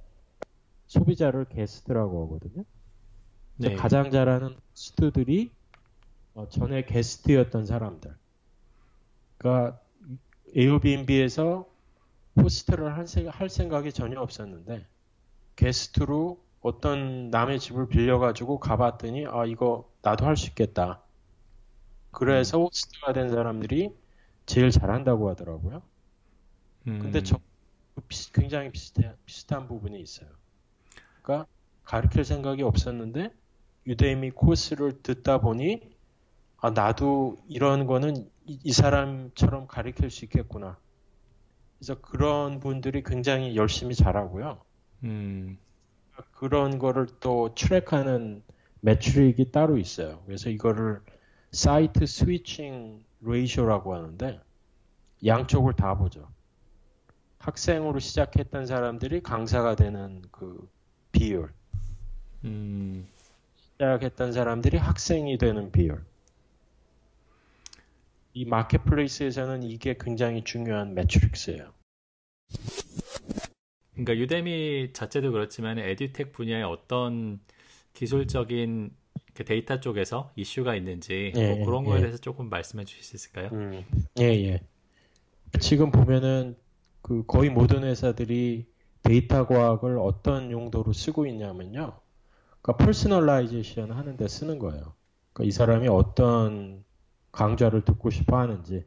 [0.87, 2.65] 소비자를 게스트라고 하거든요.
[3.57, 3.75] 네.
[3.75, 5.51] 가장 잘하는 호스트들이
[6.35, 8.15] 어, 전에 게스트였던 사람들.
[9.39, 9.81] 그러니까
[10.55, 11.67] 에어비앤비에서
[12.43, 14.87] 호스트를 할 생각이 전혀 없었는데
[15.57, 21.05] 게스트로 어떤 남의 집을 빌려가지고 가봤더니 아 이거 나도 할 수 있겠다.
[22.11, 22.63] 그래서 음.
[22.65, 23.95] 호스트가 된 사람들이
[24.47, 25.83] 제일 잘한다고 하더라고요.
[26.87, 26.99] 음.
[26.99, 27.39] 근데 저
[28.35, 30.29] 굉장히 비슷해, 비슷한 부분이 있어요.
[31.23, 31.49] 그러니까
[31.85, 33.31] 가르칠 생각이 없었는데
[33.87, 35.97] 유대미 코스를 듣다 보니
[36.59, 40.79] 아 나도 이런 거는 이, 이 사람처럼 가르칠 수 있겠구나.
[41.79, 44.61] 그래서 그런 분들이 굉장히 열심히 잘하고요.
[45.05, 45.59] 음.
[46.33, 48.43] 그런 거를 또 트랙하는
[48.81, 50.23] metric이 따로 있어요.
[50.27, 51.01] 그래서 이거를
[51.51, 54.41] side switching ratio라고 하는데
[55.25, 56.29] 양쪽을 다 보죠.
[57.39, 60.69] 학생으로 시작했던 사람들이 강사가 되는 그
[61.13, 61.53] 비율.
[62.45, 63.07] 음.
[63.57, 66.05] 시작했던 사람들이 학생이 되는 비율.
[68.37, 71.73] 이 marketplace에서는 이게 굉장히 중요한 metrics예요.
[73.93, 77.41] 그러니까 Udemy 자체도 그렇지만 에듀텍 분야의 어떤
[77.95, 78.91] 기술적인
[79.33, 82.01] 그 데이터 쪽에서 이슈가 있는지 예, 뭐 그런 거에 예.
[82.01, 83.49] 대해서 조금 말씀해 주실 수 있을까요?
[83.55, 83.83] 음,
[84.21, 84.61] 예, 예.
[85.59, 86.57] 지금 보면은
[87.01, 88.67] 그 거의 모든 회사들이
[89.03, 91.99] 데이터 과학을 어떤 용도로 쓰고 있냐면요.
[92.61, 94.93] 그러니까 personalization 하는 데 쓰는 거예요.
[95.33, 96.85] 그러니까 이 사람이 어떤
[97.37, 98.85] 강좌를 듣고 싶어 하는지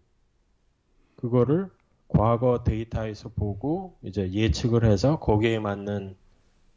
[1.17, 1.69] 그거를
[2.07, 6.17] 과거 데이터에서 보고 이제 예측을 해서 거기에 맞는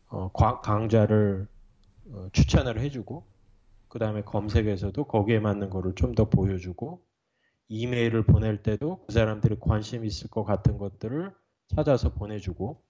[0.09, 1.49] 어, 강좌를
[2.13, 3.25] 어, 추천을 해주고
[3.89, 7.03] 그 다음에 검색에서도 거기에 맞는 거를 좀 더 보여주고
[7.69, 11.33] 이메일을 보낼 때도 그 사람들이 관심 있을 것 같은 것들을
[11.75, 12.83] 찾아서 보내주고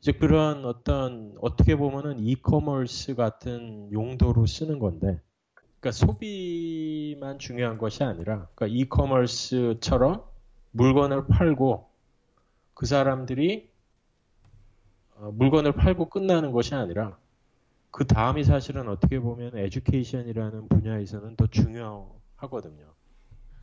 [0.00, 5.20] 이제 그런 어떤 어떻게 보면은 이커머스 같은 용도로 쓰는 건데
[5.86, 10.24] 그러니까 소비만 중요한 것이 아니라 그러니까 이커머스처럼
[10.72, 11.88] 물건을 팔고
[12.74, 13.70] 그 사람들이
[15.14, 17.16] 어, 물건을 팔고 끝나는 것이 아니라
[17.92, 22.84] 그 다음이 사실은 어떻게 보면 에듀케이션이라는 분야에서는 더 중요하거든요.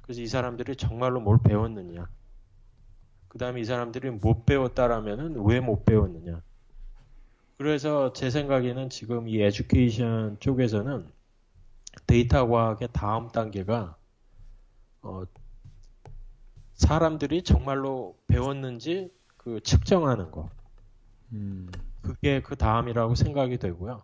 [0.02, 2.08] 그래서 이 사람들이 정말로 뭘 배웠느냐.
[3.28, 6.42] 그 다음에 이 사람들이 못 배웠다라면은 왜 못 배웠느냐.
[7.58, 11.13] 그래서 제 생각에는 지금 이 education 쪽에서는
[12.08, 13.98] 데이터 과학의 다음 단계가
[15.02, 15.24] 어,
[16.76, 20.50] 사람들이 정말로 배웠는지 그 측정하는 거.
[21.34, 21.70] 음.
[22.02, 24.04] 그게 그 다음이라고 생각이 되고요.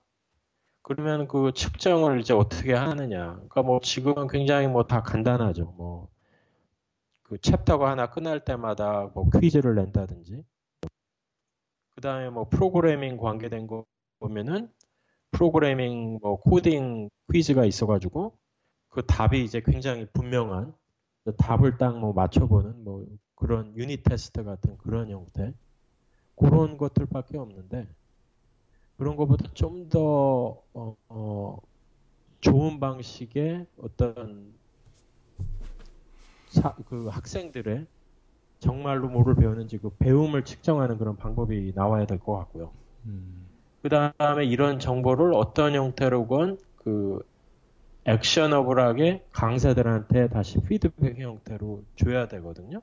[0.83, 3.33] 그러면 그 측정을 이제 어떻게 하느냐.
[3.35, 5.65] 그러니까 뭐 지금은 굉장히 뭐 다 간단하죠.
[5.77, 6.09] 뭐
[7.29, 10.43] 그 chapter가 하나 끝날 때마다 뭐 퀴즈를 낸다든지.
[11.95, 13.85] 그 다음에 뭐 프로그래밍 관계된 거
[14.19, 14.71] 보면은
[15.31, 18.37] 프로그래밍 뭐 코딩 퀴즈가 있어가지고
[18.89, 20.73] 그 답이 이제 굉장히 분명한
[21.37, 25.53] 답을 딱 뭐 맞춰보는 뭐 그런 유닛 테스트 같은 그런 형태
[26.35, 27.87] 그런 것들밖에 없는데
[28.97, 31.57] 그런 것보다 좀더 어, 어,
[32.41, 34.53] 좋은 방식의 어떤
[36.47, 37.87] 사, 그 학생들의
[38.59, 42.73] 정말로 뭐를 배우는지 그 배움을 측정하는 그런 방법이 나와야 될 것 같고요.
[43.05, 43.48] 음.
[43.81, 47.19] 그 다음에 이런 정보를 어떤 형태로건 그
[48.05, 52.81] 액셔너블하게 강사들한테 다시 피드백 형태로 줘야 되거든요.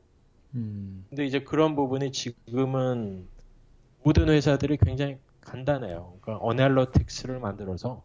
[0.55, 1.05] 음.
[1.09, 3.27] 근데 이제 그런 부분이 지금은
[4.03, 6.19] 모든 회사들이 굉장히 간단해요.
[6.21, 8.03] 그러니까 어널러틱스를 만들어서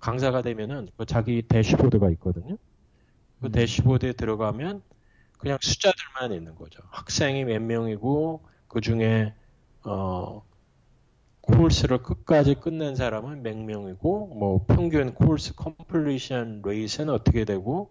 [0.00, 2.56] 강사가 되면은 그 자기 대시보드가 있거든요.
[3.40, 3.52] 그 음.
[3.52, 4.82] dashboard에 들어가면
[5.38, 6.82] 그냥 숫자들만 있는 거죠.
[6.90, 9.34] 학생이 몇 명이고 그 중에
[9.84, 10.42] 어
[11.44, 17.90] 코스를 끝까지 끝낸 사람은 몇 명이고 뭐 평균 course completion rate는 어떻게 되고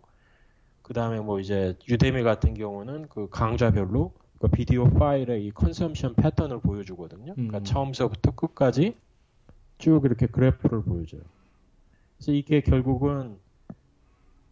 [0.81, 6.59] 그 다음에 뭐 이제 Udemy 같은 경우는 그 강좌별로 그 비디오 파일의 이 consumption pattern을
[6.61, 7.35] 보여주거든요.
[7.35, 7.63] 그러니까 음.
[7.63, 8.97] 처음서부터 끝까지
[9.77, 11.21] 쭉 이렇게 그래프를 보여줘요.
[12.17, 13.37] 그래서 이게 결국은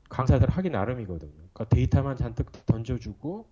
[0.10, 1.32] 강사들 하기 나름이거든요.
[1.32, 3.46] 그러니까 데이터만 잔뜩 던져주고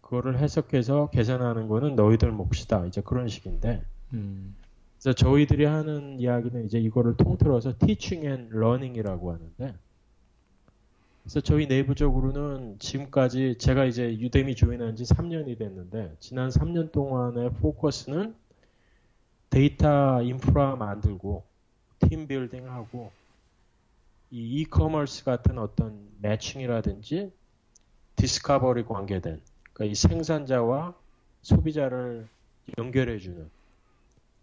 [0.00, 2.86] 그거를 해석해서 계산하는 거는 너희들 몫이다.
[2.86, 3.82] 이제 그런 식인데
[4.12, 4.54] 음.
[5.06, 9.78] 그래서 저희들이 하는 이야기는 이제 이거를 통틀어서 teaching and learning이라고 하는데
[11.22, 18.34] 그래서 저희 내부적으로는 지금까지 제가 이제 유대미 조인한 지 3년이 됐는데 지난 3년 동안의 포커스는
[19.48, 21.44] 데이터 인프라 만들고
[22.00, 23.12] team building하고
[24.32, 27.30] 이 이커머스 같은 어떤 matching이라든지
[28.16, 29.40] discovery 관계된
[29.72, 30.94] 그러니까 이 생산자와
[31.42, 32.26] 소비자를
[32.76, 33.55] 연결해주는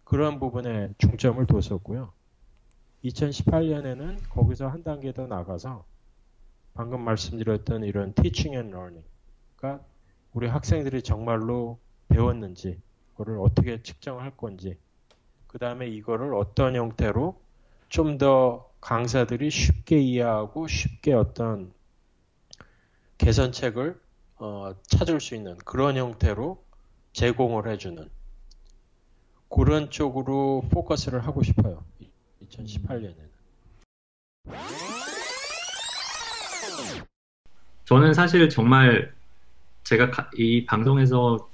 [0.03, 2.11] 그런 부분에 중점을 뒀었고요.
[3.05, 5.85] 2018년에는 거기서 한 단계 더 나가서
[6.73, 9.07] 방금 말씀드렸던 이런 teaching and learning.
[9.55, 9.83] 그러니까
[10.33, 11.79] 우리 학생들이 정말로
[12.09, 12.81] 배웠는지,
[13.11, 14.77] 그거를 어떻게 측정할 건지,
[15.47, 17.39] 그 다음에 이거를 어떤 형태로
[17.89, 21.71] 좀 더 강사들이 쉽게 이해하고 쉽게 어떤
[23.17, 24.01] 개선책을
[24.37, 26.63] 어, 찾을 수 있는 그런 형태로
[27.13, 28.09] 제공을 해주는
[29.55, 31.83] 그런 쪽으로 포커스를 하고 싶어요.
[32.49, 33.15] 2018년에는.
[37.85, 39.13] 저는 사실 정말
[39.83, 41.47] 제가 이 방송에서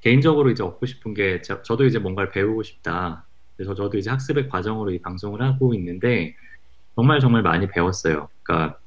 [0.00, 3.24] 개인적으로 이제 얻고 싶은 게 저, 도 이제 뭔가를 배우고 싶다.
[3.56, 6.34] 그래서 저도 이제 학습의 과정으로 이 방송을 하고 있는데
[6.96, 8.28] 정말 정말 많이 배웠어요.
[8.42, 8.78] 그러니까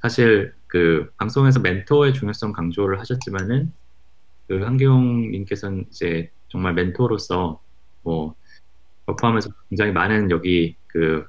[0.00, 3.72] 사실 그 방송에서 멘토의 중요성 강조를 하셨지만은
[4.48, 7.60] 그 한기용님께서는 이제 정말 멘토로서
[8.02, 8.34] 뭐
[9.06, 11.26] 포함해서 굉장히 많은 여기 그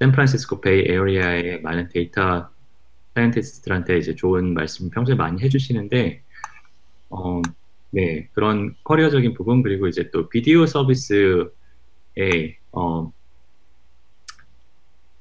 [0.00, 2.50] 샌프란시스코 Bay Area의 많은 data
[3.14, 6.22] scientist들한테 이제 좋은 말씀 평소에 많이 해주시는데
[7.10, 7.42] 어,
[7.90, 11.50] 네 그런 career적인 부분 그리고 이제 또 비디오 서비스의
[12.72, 13.12] 어,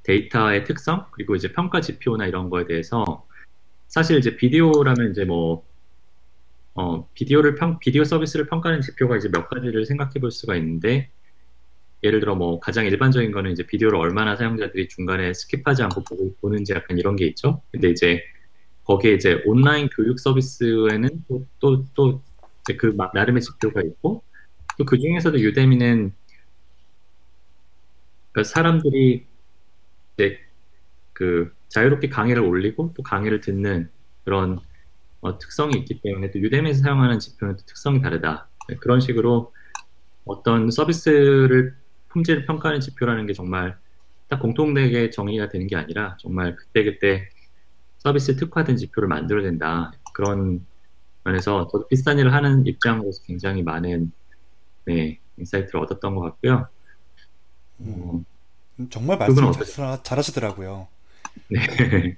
[0.03, 3.25] 데이터의 특성 그리고 이제 평가 지표나 이런 거에 대해서
[3.87, 5.66] 사실 이제 비디오라면 이제 뭐
[6.77, 11.09] 어, 비디오를 평 비디오 서비스를 평가하는 지표가 이제 몇 가지를 생각해 볼 수가 있는데
[12.03, 16.03] 예를 들어 뭐 가장 일반적인 거는 이제 비디오를 얼마나 사용자들이 중간에 skip하지 않고
[16.39, 17.61] 보는지 약간 이런 게 있죠.
[17.71, 18.23] 근데 이제
[18.85, 22.21] 거기에 이제 온라인 교육 서비스에는 또 또또
[22.61, 24.23] 이제 그 나름의 지표가 있고
[24.77, 26.13] 또 그 중에서도 Udemy는
[28.31, 29.25] 그 사람들이
[30.13, 30.39] 이제
[31.13, 33.89] 그 자유롭게 강의를 올리고 또 강의를 듣는
[34.23, 34.59] 그런
[35.21, 38.47] 어, 특성이 있기 때문에 또 Udemy에서 사용하는 지표는 또 특성이 다르다.
[38.69, 39.53] 네, 그런 식으로
[40.25, 41.75] 어떤 서비스를
[42.09, 43.77] 품질을 평가하는 지표라는 게 정말
[44.27, 47.29] 딱 공통되게 정의가 되는 게 아니라 정말 그때그때
[47.99, 49.91] 서비스 특화된 지표를 만들어야 된다.
[50.13, 50.65] 그런
[51.23, 54.11] 면에서 저도 비슷한 일을 하는 입장으로서 굉장히 많은
[54.85, 56.67] 네, insight를 얻었던 것 같고요.
[57.79, 58.23] 어,
[58.79, 60.87] 음, 정말 말씀 잘, 잘하시더라고요.
[61.49, 62.17] 네.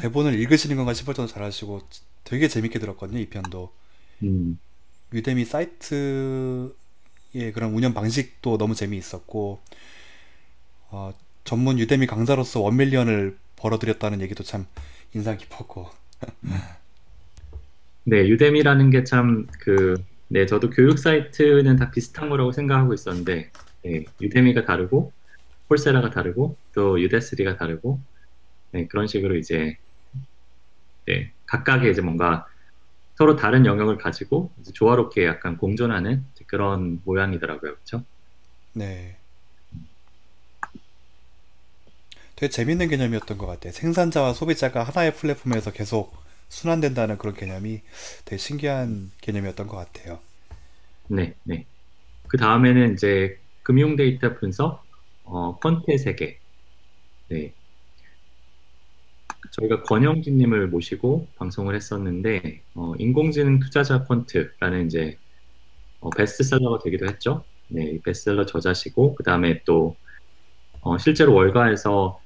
[0.00, 1.80] 대본을 읽으시는 건가 싶을 정도 잘하시고
[2.24, 3.72] 되게 재밌게 들었거든요, 이 편도.
[4.22, 4.58] 음.
[5.12, 6.74] 유대미 사이트
[7.34, 9.60] 예, 그런 운영 방식도 너무 재미있었고
[10.90, 11.12] 어,
[11.44, 14.66] 전문 유대미 강사로서 원밀리언을 벌어들였다는 얘기도 참
[15.14, 15.88] 인상 깊었고
[18.04, 19.94] 네 유대미라는 게 참 그
[20.32, 23.50] 네 저도 교육 사이트는 다 비슷한 거라고 생각하고 있었는데
[23.82, 25.12] 네, 유대미가 다르고
[25.68, 28.00] 폴세라가 다르고 또 유데스리가 다르고
[28.72, 29.78] 네, 그런 식으로 이제
[31.06, 32.46] 네, 각각의 이제 뭔가
[33.16, 37.74] 서로 다른 영역을 가지고 조화롭게 약간 공존하는 그런 모양이더라고요.
[37.74, 38.04] 그렇죠?
[38.72, 39.16] 네.
[42.36, 43.72] 되게 재밌는 개념이었던 것 같아요.
[43.72, 46.16] 생산자와 소비자가 하나의 플랫폼에서 계속
[46.48, 47.82] 순환된다는 그런 개념이
[48.24, 50.20] 되게 신기한 개념이었던 것 같아요.
[51.08, 51.66] 네, 네.
[52.28, 54.84] 그 다음에는 이제 금융 데이터 분석,
[55.24, 56.38] 어, 펀트의 세계.
[57.28, 57.52] 네.
[59.50, 65.18] 저희가 권영진님을 모시고 방송을 했었는데 어, 인공지능 투자가 퀀트라는 이제
[66.00, 67.44] 어, 베스트셀러가 되기도 했죠.
[67.68, 69.96] 네, 베스트셀러 저자시고 그 다음에 또
[70.82, 72.20] 어, 실제로 월가에서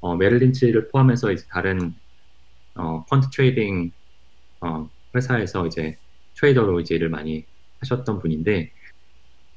[0.00, 1.94] 어, 메릴린치를 포함해서 이제 다른
[2.74, 3.92] 어, quant trading
[4.60, 5.96] 어, 회사에서 이제
[6.34, 7.44] trader로 이제 일을 많이
[7.80, 8.72] 하셨던 분인데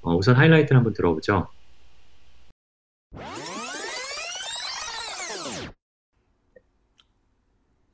[0.01, 1.47] 어, 우선 하이라이트를 한번 들어보죠.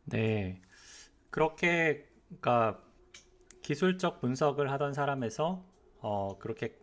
[0.09, 0.61] 네,
[1.29, 2.83] 그렇게 그러니까
[3.61, 5.63] 기술적 분석을 하던 사람에서
[5.99, 6.75] 어, 그렇게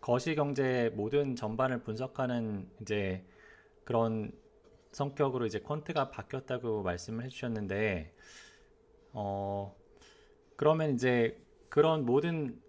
[0.00, 3.26] 거시 경제 모든 전반을 분석하는 이제
[3.84, 4.32] 그런
[4.92, 8.14] 성격으로 이제 퀀트가 바뀌었다고 말씀을 해주셨는데
[9.12, 9.74] 어
[10.56, 12.60] 그러면 이제 그런 모든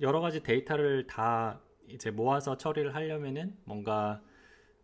[0.00, 4.22] 여러 가지 데이터를 다 이제 모아서 처리를 하려면은 뭔가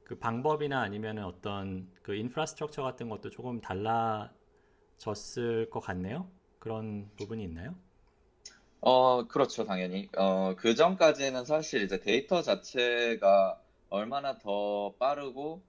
[0.04, 6.30] 그 방법이나 아니면은 어떤 그 infrastructure 같은 것도 조금 달라졌을 것 같네요.
[6.58, 7.74] 그런 부분이 있나요?
[8.80, 10.10] 어, 그렇죠, 당연히.
[10.16, 15.62] 어, 그 전까지는 사실 이제 데이터 자체가 얼마나 더 빠르고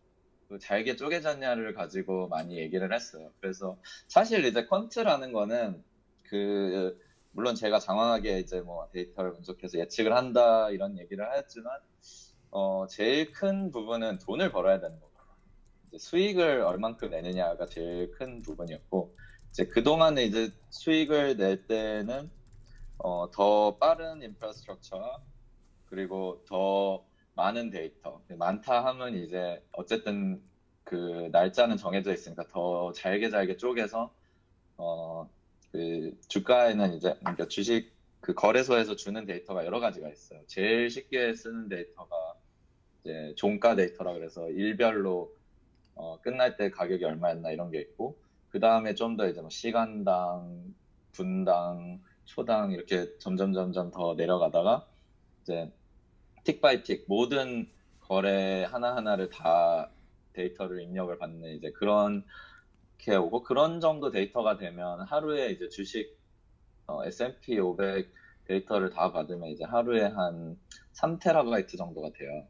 [0.49, 3.31] 그 잘게 쪼개졌냐를 가지고 많이 얘기를 했어요.
[3.39, 3.77] 그래서
[4.07, 5.83] 사실 이제 quant라는 거는
[6.23, 6.99] 그
[7.31, 11.79] 물론 제가 장황하게 이제 뭐 데이터를 분석해서 예측을 한다 이런 얘기를 하였지만
[12.51, 15.13] 어 제일 큰 부분은 돈을 벌어야 되는 거고
[15.97, 19.15] 수익을 얼만큼 내느냐가 제일 큰 부분이었고
[19.51, 22.31] 이제 그 동안에 이제 수익을 낼 때는
[22.99, 25.23] 어, 더 빠른 infrastructure
[25.85, 28.23] 그리고 더 많은 데이터.
[28.29, 30.41] 많다 하면 이제 어쨌든
[30.83, 34.13] 그 날짜는 정해져 있으니까 더 잘게 잘게 쪼개서
[34.77, 35.29] 어
[35.75, 37.94] 그 주가에는 이제 그러니까 주식
[38.25, 40.41] 그 거래소에서 주는 데이터가 여러 가지가 있어요.
[40.47, 42.15] 제일 쉽게 쓰는 데이터가
[43.03, 45.31] 이제 종가 데이터라 그래서 일별로
[45.95, 48.19] 어 끝날 때 가격이 얼마였나 이런 게 있고
[48.49, 50.73] 그 다음에 좀 더 이제 뭐 시간당,
[51.11, 54.87] 분당, 초당 이렇게 점점 점점 더 내려가다가
[55.43, 55.71] 이제
[56.43, 57.69] tick by tick 모든
[58.01, 59.91] 거래 하나 하나를 다
[60.33, 62.25] 데이터를 입력을 받는 이제 그런
[62.97, 66.17] 게 오고 그런 정도 데이터가 되면 하루에 이제 주식
[66.87, 68.11] 어, S&P 500
[68.45, 70.57] 데이터를 다 받으면 이제 하루에 한
[70.93, 72.47] 3테라바이트 정도가 돼요.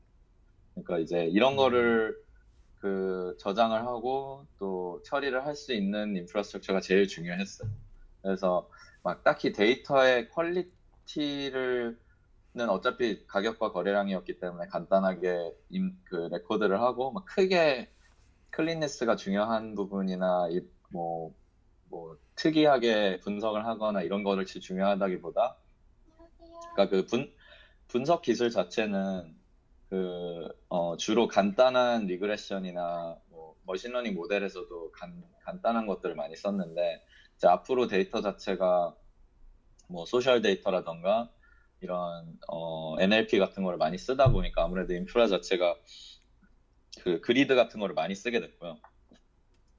[0.74, 1.58] 그러니까 이제 이런 음.
[1.58, 2.16] 거를
[2.76, 7.70] 그 저장을 하고 또 처리를 할 수 있는 infrastructure가 제일 중요했어요.
[8.22, 8.70] 그래서
[9.04, 11.98] 막 딱히 데이터의 quality를
[12.56, 17.92] 는 어차피 가격과 거래량이었기 때문에 간단하게 임, 그 레코드를 하고 막 크게
[18.52, 21.36] cleanness가 중요한 부분이나 이, 뭐,
[21.96, 25.56] 뭐 특이하게 분석을 하거나 이런 거를 중요하다기보다
[26.74, 27.34] 그러니까 그 분,
[27.88, 29.34] 분석 기술 자체는
[29.90, 37.02] 그 어, 주로 간단한 regression이나 뭐 machine learning 모델에서도 간, 간단한 것들을 많이 썼는데
[37.38, 38.94] 이제 앞으로 데이터 자체가
[39.88, 41.32] 뭐 social 데이터라던가
[41.80, 45.78] 이런 어, NLP 같은 걸 많이 쓰다 보니까 아무래도 인프라 자체가
[47.04, 48.80] 그 그리드 같은 거를 많이 쓰게 됐고요.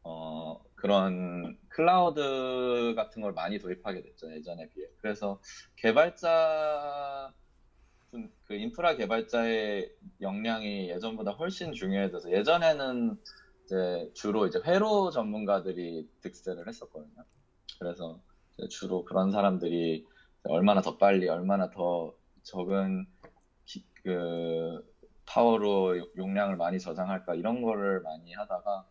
[0.04, 4.86] 어, 그런 클라우드 같은 걸 많이 도입하게 됐죠 예전에 비해.
[5.00, 5.40] 그래서
[5.76, 7.32] 개발자
[8.44, 13.16] 그 인프라 개발자의 역량이 예전보다 훨씬 중요해져서 예전에는
[13.64, 17.24] 이제 주로 이제 회로 전문가들이 득세를 했었거든요.
[17.78, 18.20] 그래서
[18.70, 20.06] 주로 그런 사람들이
[20.44, 22.14] 얼마나 더 빨리, 얼마나 더
[22.44, 23.06] 적은
[23.64, 24.80] 기, 그
[25.26, 28.86] 파워로 용량을 많이 저장할까 이런 거를 많이 하다가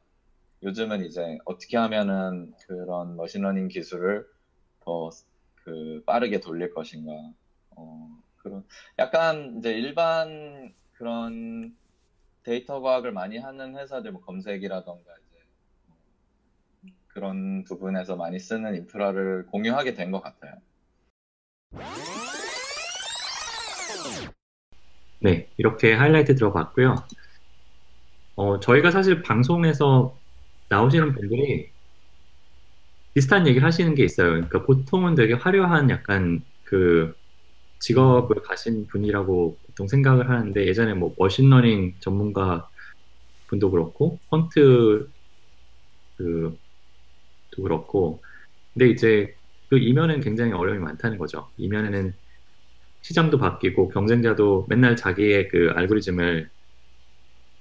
[0.63, 4.25] 요즘은 이제 어떻게 하면은 그런 machine learning 기술을
[4.81, 5.09] 더
[5.65, 7.11] 그 빠르게 돌릴 것인가
[7.71, 8.63] 어, 그런
[8.99, 11.75] 약간 이제 일반 그런
[12.43, 15.43] 데이터 과학을 많이 하는 회사들 뭐 검색이라던가 이제
[15.87, 15.97] 뭐
[17.07, 20.53] 그런 부분에서 많이 쓰는 인프라를 공유하게 된 것 같아요.
[25.19, 26.95] 네, 이렇게 하이라이트 들어봤고요.
[28.35, 30.15] 어, 저희가 사실 방송에서
[30.69, 31.69] 나오시는 분들이
[33.13, 34.31] 비슷한 얘기를 하시는 게 있어요.
[34.31, 37.15] 그러니까 보통은 되게 화려한 약간 그
[37.79, 42.69] 직업을 가지신 분이라고 보통 생각을 하는데 예전에 뭐 machine learning 전문가
[43.47, 45.09] 분도 그렇고 quant
[46.17, 46.57] 그도
[47.63, 48.21] 그렇고
[48.73, 49.35] 근데 이제
[49.69, 51.49] 그 이면은 굉장히 어려움이 많다는 거죠.
[51.57, 52.13] 이면에는
[53.01, 56.49] 시장도 바뀌고 경쟁자도 맨날 자기의 그 알고리즘을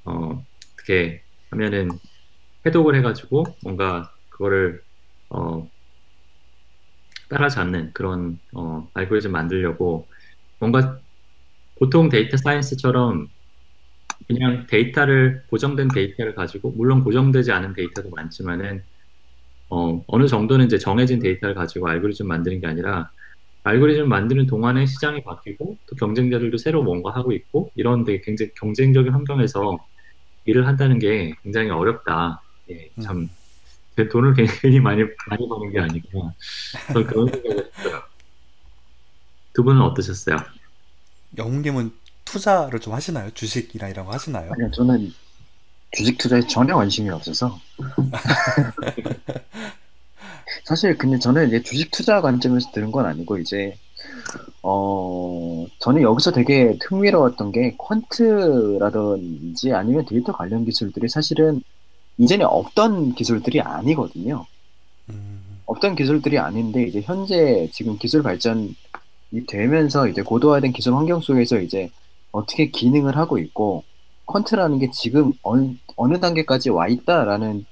[0.05, 1.91] 어, 어떻게 하면은
[2.67, 4.83] 해독을 해가지고 뭔가 그거를
[5.31, 5.69] 어,
[7.29, 10.07] 따라잡히지 않는 그런 어, 알고리즘 만들려고
[10.59, 10.99] 뭔가
[11.79, 13.29] 보통 data science처럼
[14.27, 18.83] 그냥 데이터를 고정된 데이터를 가지고 물론 고정되지 않은 데이터도 많지만은
[19.71, 23.11] 어, 어느 정도는 이제 정해진 데이터를 가지고 알고리즘 만드는 게 아니라
[23.65, 29.12] 알고리즘 만드는 동안에 시장이 바뀌고 또 경쟁자들도 새로 뭔가 하고 있고 이런 되게 굉장히 경쟁적인
[29.12, 29.79] 환경에서
[30.45, 32.44] 일을 한다는 게 굉장히 어렵다.
[32.71, 33.31] 예, 참 음.
[33.97, 36.35] 제 돈을 굉장히 많이 많이 버는 게 아니구나.
[36.93, 38.03] 그런 생각을 했어요.
[39.53, 40.37] 두 분은 어떠셨어요?
[41.39, 41.93] 영웅님은
[42.25, 43.31] 투자를 좀 하시나요?
[43.31, 44.51] 주식이나 이런 거 하시나요?
[44.53, 45.12] 아니요, 저는
[45.93, 47.61] 주식 투자에 전혀 관심이 없어서.
[50.65, 53.77] 사실 근데 저는 이제 주식 투자 관점에서 들은 건 아니고 이제
[54.62, 61.62] 어 저는 여기서 되게 흥미로웠던 게 퀀트라든지 아니면 데이터 관련 기술들이 사실은
[62.19, 64.47] 이전에 없던 기술들이 아니거든요.
[65.11, 65.61] 음.
[65.67, 68.75] 없던 기술들이 아닌데 이제 현재 지금 기술 발전이
[69.49, 71.91] 되면서 이제 고도화된 기술 환경 속에서 이제
[72.33, 73.85] 어떻게 기능을 하고 있고
[74.27, 77.67] 퀀트라는 게 지금 어느, 어느 단계까지 와 있다라는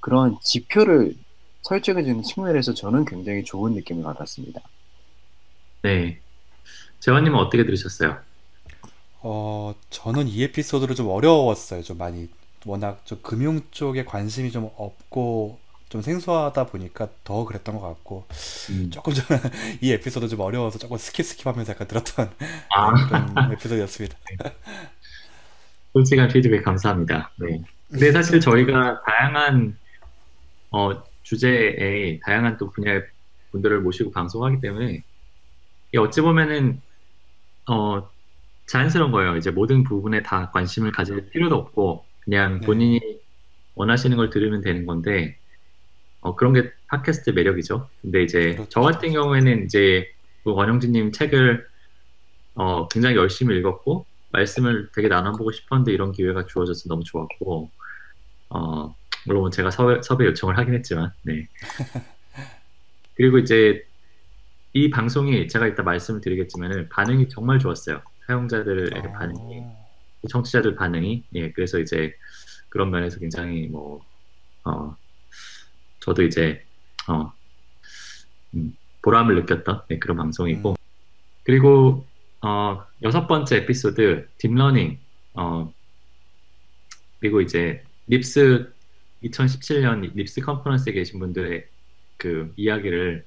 [0.00, 1.14] 그런 지표를
[1.62, 4.60] 설정해 주는 측면에서 저는 굉장히 좋은 느낌을 받았습니다.
[5.82, 6.18] 네.
[7.00, 8.18] 재완님은 어떻게 들으셨어요?
[9.20, 11.82] 어, 저는 이 에피소드를 좀 어려웠어요.
[11.82, 12.28] 좀 많이
[12.64, 15.58] 워낙 좀 금융 쪽에 관심이 좀 없고
[15.88, 18.26] 좀 생소하다 보니까 더 그랬던 것 같고
[18.70, 18.90] 음.
[18.90, 19.24] 조금 좀
[19.80, 22.30] 이 에피소드 좀 어려워서 조금 skip skip하면서 약간 들었던
[22.74, 22.92] 아.
[22.92, 24.18] 네, 그런 에피소드였습니다.
[25.92, 27.30] 솔직한 피드백 감사합니다.
[27.36, 27.62] 네.
[27.88, 29.76] 근데 사실 저희가 다양한
[30.72, 33.02] 어, 주제에 다양한 또 분야의
[33.52, 35.04] 분들을 모시고 방송하기 때문에
[35.96, 36.82] 어찌 보면은
[37.68, 38.08] 어,
[38.66, 39.36] 자연스러운 거예요.
[39.36, 42.66] 이제 모든 부분에 다 관심을 가질 필요도 없고 그냥 네.
[42.66, 43.18] 본인이 네.
[43.74, 45.36] 원하시는 걸 들으면 되는 건데
[46.20, 47.88] 어, 그런 게 팟캐스트 매력이죠.
[48.00, 48.68] 근데 이제 그렇죠.
[48.70, 50.08] 저 같은 경우에는 이제
[50.42, 51.66] 그 원영진님 책을
[52.54, 57.70] 어, 굉장히 열심히 읽었고 말씀을 되게 나눠보고 싶었는데 이런 기회가 주어져서 너무 좋았고
[58.50, 58.96] 어,
[59.26, 61.46] 물론 제가 섭외, 섭외 요청을 하긴 했지만 네.
[63.16, 63.84] 그리고 이제
[64.72, 68.02] 이 방송이 제가 이따 말씀을 드리겠지만 반응이 정말 좋았어요.
[68.26, 69.12] 사용자들의 아...
[69.12, 69.62] 반응이,
[70.28, 71.24] 청취자들 반응이.
[71.34, 72.16] 예, 그래서 이제
[72.68, 74.04] 그런 면에서 굉장히 뭐,
[74.64, 74.96] 어,
[76.00, 76.64] 저도 이제,
[77.08, 77.32] 어,
[78.54, 80.70] 음, 보람을 느꼈던 네, 그런 방송이고.
[80.70, 80.74] 음.
[81.44, 82.06] 그리고,
[82.40, 84.98] 어, 여섯 번째 에피소드, deep learning,
[85.34, 85.72] 어,
[87.20, 88.72] 그리고 이제, NIPS
[89.24, 91.66] 2017년 NIPS conference에 계신 분들의
[92.16, 93.24] 그 이야기를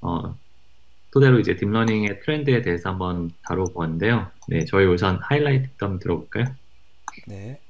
[0.00, 0.38] 어,
[1.10, 4.30] 토대로 이제 deep learning의 트렌드에 대해서 한번 다뤄보았는데요.
[4.48, 6.44] 네, 저희 우선 하이라이트 한번 들어볼까요?
[7.26, 7.60] 네.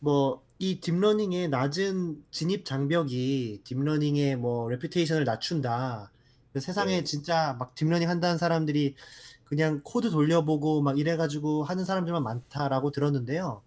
[0.00, 6.10] 뭐 이 deep learning의 낮은 진입 장벽이 deep learning의 뭐 reputation을 낮춘다.
[6.58, 7.04] 세상에 네.
[7.04, 8.96] 진짜 막 deep learning 한다는 사람들이
[9.44, 13.62] 그냥 코드 돌려보고 막 이래가지고 하는 사람들만 많다라고 들었는데요.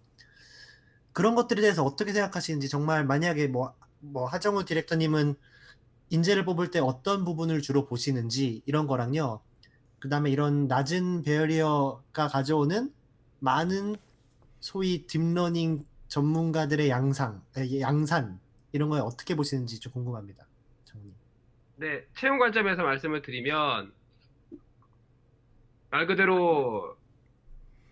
[1.14, 5.36] 그런 것들에 대해서 어떻게 생각하시는지 정말 만약에 뭐 뭐 하정우 디렉터님은
[6.10, 9.40] 인재를 뽑을 때 어떤 부분을 주로 보시는지 이런 거랑요.
[9.98, 12.92] 그 다음에 이런 낮은 barrier가 가져오는
[13.38, 13.96] 많은
[14.60, 17.42] 소위 deep learning 전문가들의 양상,
[17.80, 18.38] 양산
[18.72, 20.46] 이런 거에 어떻게 보시는지 좀 궁금합니다.
[20.84, 21.14] 정님.
[21.76, 23.92] 네, 채용 관점에서 말씀을 드리면
[25.90, 26.96] 말 그대로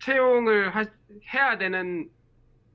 [0.02, 0.84] 채용을 하,
[1.32, 2.11] 해야 되는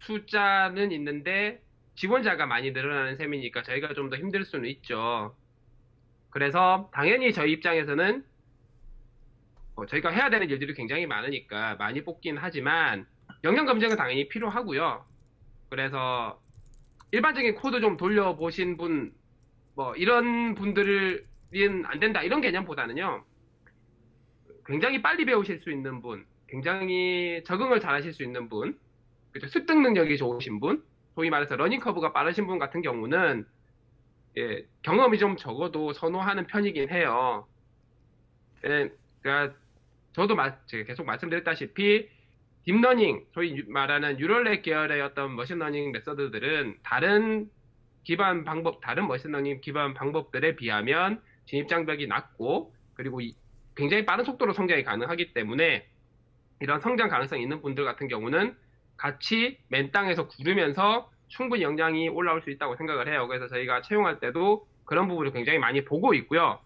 [0.01, 1.64] 숫자는 있는데
[1.95, 5.35] 지원자가 많이 늘어나는 셈이니까 저희가 좀 더 힘들 수는 있죠.
[6.29, 8.23] 그래서 당연히 저희 입장에서는
[9.75, 13.05] 어, 저희가 해야 되는 일들이 굉장히 많으니까 많이 뽑긴 하지만
[13.43, 15.05] 역량 검증은 당연히 필요하고요.
[15.69, 16.41] 그래서
[17.11, 19.13] 일반적인 코드 좀 돌려보신 분,
[19.75, 21.25] 뭐 이런 분들은
[21.85, 23.23] 안 된다 이런 개념보다는요.
[24.65, 28.77] 굉장히 빨리 배우실 수 있는 분, 굉장히 적응을 잘 하실 수 있는 분,
[29.31, 29.47] 그렇죠.
[29.47, 30.83] 습득 능력이 좋으신 분,
[31.15, 33.45] 소위 말해서 learning curve가 빠르신 분 같은 경우는
[34.37, 37.47] 예, 경험이 좀 적어도 선호하는 편이긴 해요.
[38.65, 38.91] 예,
[39.21, 39.57] 그러니까
[40.13, 42.09] 저도 마, 계속 말씀드렸다시피
[42.65, 47.49] deep learning, 소위 말하는 유럴렉 계열의 어떤 machine learning method들은 다른
[48.03, 53.21] 기반 방법, 다른 machine learning 기반 방법들에 비하면 진입장벽이 낮고 그리고
[53.75, 55.87] 굉장히 빠른 속도로 성장이 가능하기 때문에
[56.59, 58.55] 이런 성장 가능성이 있는 분들 같은 경우는
[58.97, 63.27] 같이 맨 땅에서 구르면서 충분히 역량이 올라올 수 있다고 생각을 해요.
[63.27, 66.59] 그래서 저희가 채용할 때도 그런 부분을 굉장히 많이 보고 있고요.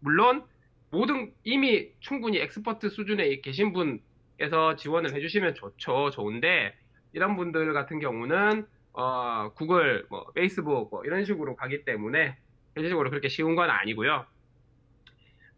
[0.00, 0.44] 물론
[0.90, 6.10] 모든 이미 충분히 expert 수준에 계신 분께서 지원을 해주시면 좋죠.
[6.10, 6.76] 좋은데
[7.12, 12.36] 이런 분들 같은 경우는 어, 구글, 뭐, 페이스북 뭐 이런 식으로 가기 때문에
[12.74, 14.24] 현실적으로 그렇게 쉬운 건 아니고요.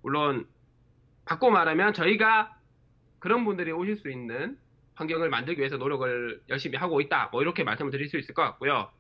[0.02, 0.46] 물론
[1.26, 2.56] 바꿔 말하면 저희가
[3.18, 4.56] 그런 분들이 오실 수 있는
[4.96, 7.28] 환경을 만들기 위해서 노력을 열심히 하고 있다.
[7.32, 8.90] 뭐 이렇게 말씀을 드릴 수 있을 것 같고요.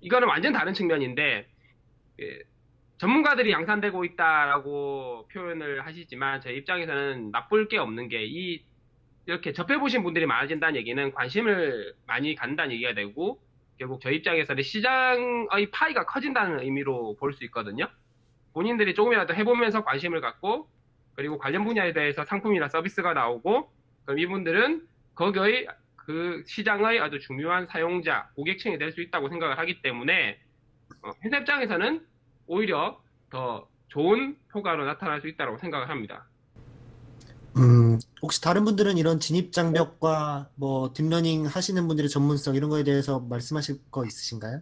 [0.00, 1.48] 이거는 완전 다른 측면인데
[2.20, 2.38] 예,
[2.98, 8.64] 전문가들이 양산되고 있다라고 표현을 하시지만 제 입장에서는 나쁠 게 없는 게 이
[9.26, 13.40] 이렇게 접해보신 분들이 많아진다는 얘기는 관심을 많이 갖는다는 얘기가 되고
[13.78, 17.88] 결국 저희 입장에서는 시장의 파이가 커진다는 의미로 볼 수 있거든요.
[18.52, 20.68] 본인들이 조금이라도 해보면서 관심을 갖고
[21.14, 23.72] 그리고 관련 분야에 대해서 상품이나 서비스가 나오고
[24.04, 30.38] 그럼 이분들은 거기의 그 시장의 아주 중요한 사용자, 고객층이 될 수 있다고 생각을 하기 때문에
[31.02, 32.04] 어, 회사 입장에서는
[32.46, 33.00] 오히려
[33.30, 36.26] 더 좋은 효과로 나타날 수 있다고 생각을 합니다.
[37.56, 42.82] 음, 혹시 다른 분들은 이런 진입 장벽과 뭐 deep learning 하시는 분들의 전문성 이런 거에
[42.82, 44.60] 대해서 말씀하실 거 있으신가요?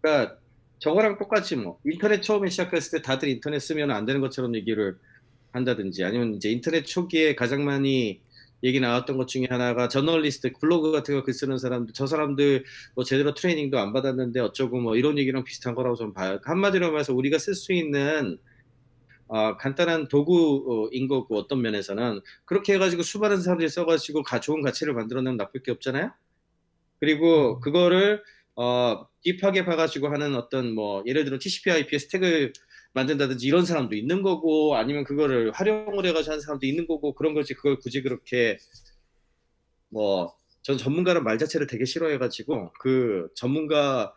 [0.00, 0.36] 그러니까
[0.80, 4.98] 저거랑 똑같이 뭐 인터넷 처음에 시작했을 때 다들 인터넷 쓰면 안 되는 것처럼 얘기를
[5.52, 8.20] 한다든지 아니면 이제 인터넷 초기에 가장 많이
[8.64, 13.04] 얘기 나왔던 것 중에 하나가 저널리스트 블로그 같은 거 글 쓰는 사람들 저 사람들 뭐
[13.04, 16.38] 제대로 트레이닝도 안 받았는데 어쩌고 뭐 이런 얘기랑 비슷한 거라고 저는 봐요.
[16.44, 18.38] 한마디로 말해서 우리가 쓸 수 있는
[19.28, 22.20] 어, 간단한 도구인 거고 어떤 면에서는.
[22.44, 26.12] 그렇게 해가지고 수많은 사람들이 써가지고 가, 좋은 가치를 만들어내면 나쁠 게 없잖아요.
[27.00, 28.22] 그리고 그거를
[28.56, 32.52] 어, 딥하게 봐가지고 하는 어떤 뭐 예를 들어 TCP/IP 스택을
[32.94, 37.54] 만든다든지 이런 사람도 있는 거고 아니면 그거를 활용을 해가지고 하는 사람도 있는 거고 그런 거지
[37.54, 38.58] 그걸 굳이 그렇게
[39.88, 44.14] 뭐 전 전문가란 말 자체를 되게 싫어해가지고 그 전문가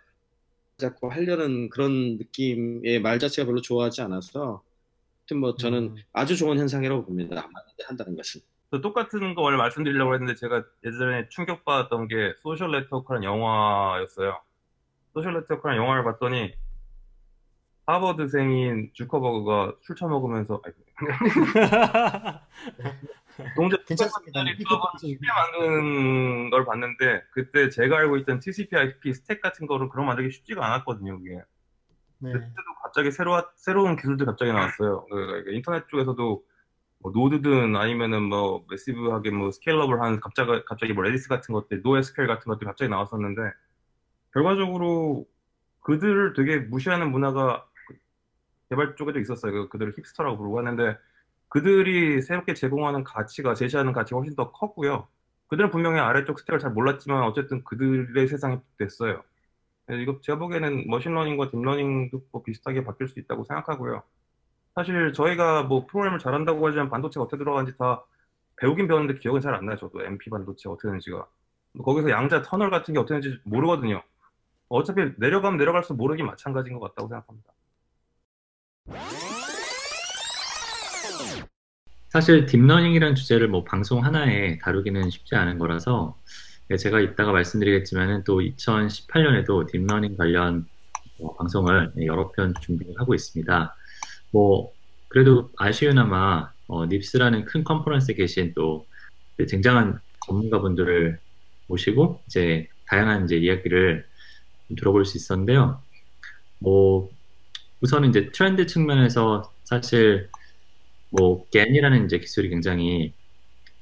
[0.78, 4.64] 자꾸 하려는 그런 느낌의 말 자체가 별로 좋아하지 않아서
[5.22, 5.96] 하여튼 뭐 저는 음.
[6.14, 7.50] 아주 좋은 현상이라고 봅니다.
[7.88, 8.42] 한다는 것은.
[8.84, 14.38] 똑같은 거 원래 말씀드리려고 했는데 제가 예전에 충격받았던 게 소셜 네트워크라는 영화였어요.
[15.14, 16.54] 소셜 네트워크라는 영화를 봤더니
[17.86, 20.62] 하버드생인 주커버그가 술 처먹으면서
[23.56, 24.44] 동작 괜찮습니다.
[25.00, 30.66] 쉽게 만드는 걸 봤는데 그때 제가 알고 있던 TCP/IP stack 같은 거를 그런 만들기 쉽지가
[30.66, 31.20] 않았거든요.
[31.20, 31.42] 그게
[32.20, 32.32] 네.
[32.32, 35.06] 그때도 갑자기 새로 새로운 기술들이 갑자기 나왔어요.
[35.06, 36.44] 그 인터넷 쪽에서도
[37.00, 42.46] 뭐 Node든 아니면은 뭐 massive하게 뭐 scalable한 갑자기 갑자기 뭐 Redis 같은 것들, NoSQL 같은
[42.50, 43.42] 것들이 갑자기 나왔었는데
[44.34, 45.28] 결과적으로
[45.82, 47.68] 그들을 되게 무시하는 문화가
[48.70, 49.52] 개발 쪽에도 있었어요.
[49.54, 50.98] 그, 그들을 hipster라고 부르고 하는데
[51.50, 55.08] 그들이 새롭게 제공하는 가치가 제시하는 가치가 훨씬 더 컸고요.
[55.48, 59.24] 그들은 분명히 아래쪽 stack을 잘 몰랐지만 어쨌든 그들의 세상이 됐어요.
[59.90, 64.04] 이거 제가 보기에는 머신러닝과 딥러닝도 뭐 비슷하게 바뀔 수 있다고 생각하고요.
[64.76, 68.04] 사실 저희가 뭐 프로그램을 잘한다고 하지만 반도체가 어떻게 들어가는지 다
[68.58, 69.78] 배우긴 배웠는데 기억은 잘 안 나요.
[69.78, 71.28] 저도 NP 반도체 어떻게 되는지가.
[71.84, 74.02] 거기서 양자 터널 같은 게 어떻게 되는지 모르거든요.
[74.70, 77.54] 어차피 내려가면 내려갈수록 모르기 마찬가지인 것 같다고 생각합니다.
[82.10, 86.18] 사실 deep learning이라는 주제를 뭐 방송 하나에 다루기는 쉽지 않은 거라서
[86.70, 90.66] 네, 제가 이따가 말씀드리겠지만은 또 2018년에도 deep learning 관련
[91.18, 93.76] 뭐 방송을 여러 편 준비를 하고 있습니다.
[94.32, 94.72] 뭐
[95.10, 98.86] 그래도 아쉬우나마 어, NIPS라는 큰 컨퍼런스에 계신 또
[99.38, 101.20] 굉장한 전문가분들을
[101.68, 104.08] 모시고 이제 다양한 이제 이야기를
[104.78, 105.82] 들어볼 수 있었는데요.
[106.60, 107.10] 뭐
[107.86, 110.28] 우선은 이제 트렌드 측면에서 사실
[111.12, 113.14] 뭐 GAN이라는 이제 기술이 굉장히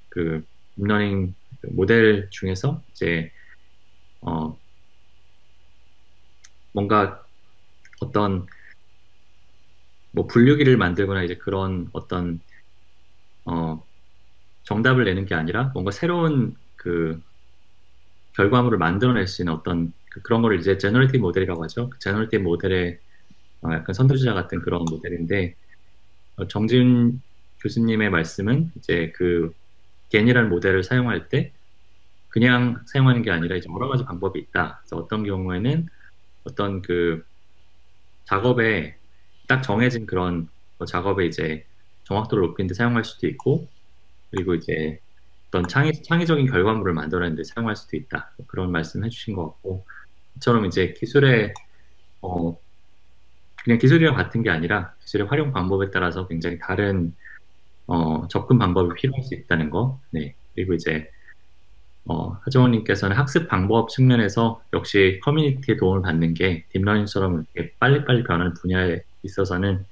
[0.09, 0.45] 그
[0.75, 1.33] deep learning
[1.69, 3.31] 모델 중에서 이제
[4.19, 4.57] 어
[6.73, 7.23] 뭔가
[8.01, 8.45] 어떤
[10.11, 12.41] 뭐 분류기를 만들거나 이제 그런 어떤
[13.45, 13.81] 어
[14.63, 17.21] 정답을 내는 게 아니라 뭔가 새로운 그
[18.33, 21.89] 결과물을 만들어낼 수 있는 어떤 그 그런 거를 이제 generative model이라고 하죠.
[21.99, 23.02] generative model의 어
[23.71, 25.55] 약간 선두주자 같은 그런 모델인데
[26.37, 27.21] 어 정진
[27.61, 29.53] 교수님의 말씀은 이제 그
[30.09, 31.51] GAN이라는 모델을 사용할 때
[32.29, 34.79] 그냥 사용하는 게 아니라 이제 여러 가지 방법이 있다.
[34.81, 35.87] 그래서 어떤 경우에는
[36.45, 37.23] 어떤 그
[38.25, 38.97] 작업에
[39.47, 41.65] 딱 정해진 그런 뭐 작업에 이제
[42.05, 43.67] 정확도를 높이는 데 사용할 수도 있고
[44.31, 44.99] 그리고 이제
[45.47, 48.31] 어떤 창의, 창의적인 결과물을 만들어내는 데 사용할 수도 있다.
[48.47, 49.85] 그런 말씀 해주신 것 같고
[50.37, 51.53] 이처럼 이제 기술의
[52.21, 52.57] 어
[53.63, 57.13] 그냥 기술이랑 같은 게 아니라 기술의 활용 방법에 따라서 굉장히 다른
[57.87, 59.99] 어, 접근 방법이 필요할 수 있다는 거.
[60.11, 60.35] 네.
[60.53, 61.09] 그리고 이제
[62.05, 68.53] 어, 하정우님께서는 학습 방법 측면에서 역시 커뮤니티의 도움을 받는 게 deep learning처럼 이렇게 빨리빨리 변하는
[68.55, 69.85] 분야에 있어서는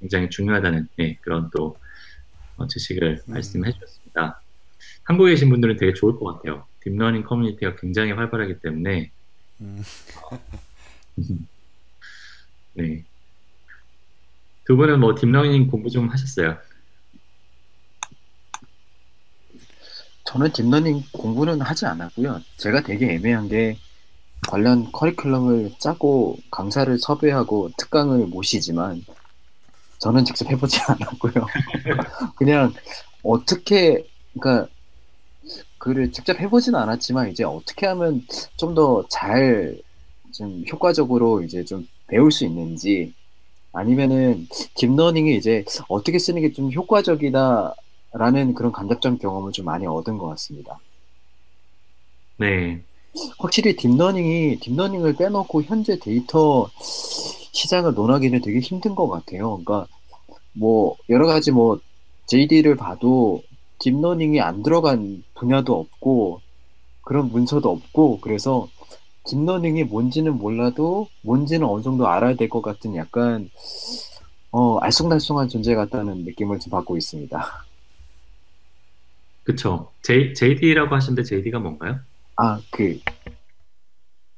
[0.00, 1.76] 굉장히 중요하다는 네, 그런 또
[2.56, 3.32] 어, 지식을 음.
[3.32, 4.40] 말씀해 주셨습니다.
[5.04, 6.66] 한국에 계신 분들은 되게 좋을 것 같아요.
[6.80, 9.10] deep learning 커뮤니티가 굉장히 활발하기 때문에
[9.60, 9.82] 음.
[12.74, 13.04] 네.
[14.64, 16.56] 두 분은 뭐 deep learning 공부 좀 하셨어요?
[20.24, 22.40] 저는 deep learning 공부는 하지 않았고요.
[22.56, 23.76] 제가 되게 애매한 게
[24.48, 29.04] 관련 커리큘럼을 짜고 강사를 섭외하고 특강을 모시지만
[29.98, 31.46] 저는 직접 해보지 않았고요.
[32.36, 32.72] 그냥
[33.22, 34.06] 어떻게
[34.38, 34.68] 그러니까
[35.78, 38.22] 그를 직접 해보지는 않았지만 이제 어떻게 하면
[38.56, 39.80] 좀 더 잘
[40.34, 43.14] 좀 효과적으로 이제 좀 배울 수 있는지
[43.72, 47.74] 아니면은 deep learning이 이제 어떻게 쓰는 게 좀 효과적이다
[48.12, 50.78] 라는 그런 간접적 경험을 좀 많이 얻은 것 같습니다.
[52.36, 52.82] 네.
[53.38, 56.68] 확실히 딥러닝이 딥러닝을 빼놓고 현재 데이터
[57.52, 59.60] 시장을 논하기는 되게 힘든 것 같아요.
[59.64, 59.86] 그러니까
[60.52, 61.80] 뭐 여러 가지 뭐
[62.26, 63.42] JD를 봐도
[63.80, 66.40] deep learning이 안 들어간 분야도 없고
[67.02, 68.68] 그런 문서도 없고 그래서
[69.26, 73.50] deep learning이 뭔지는 몰라도 뭔지는 어느 정도 알아야 될 것 같은 약간
[74.50, 77.64] 어 알쏭달쏭한 존재 같다는 느낌을 좀 받고 있습니다.
[79.44, 79.92] 그쵸.
[80.02, 82.00] J, JD라고 하시는데 JD가 뭔가요?
[82.36, 82.98] 아, 그,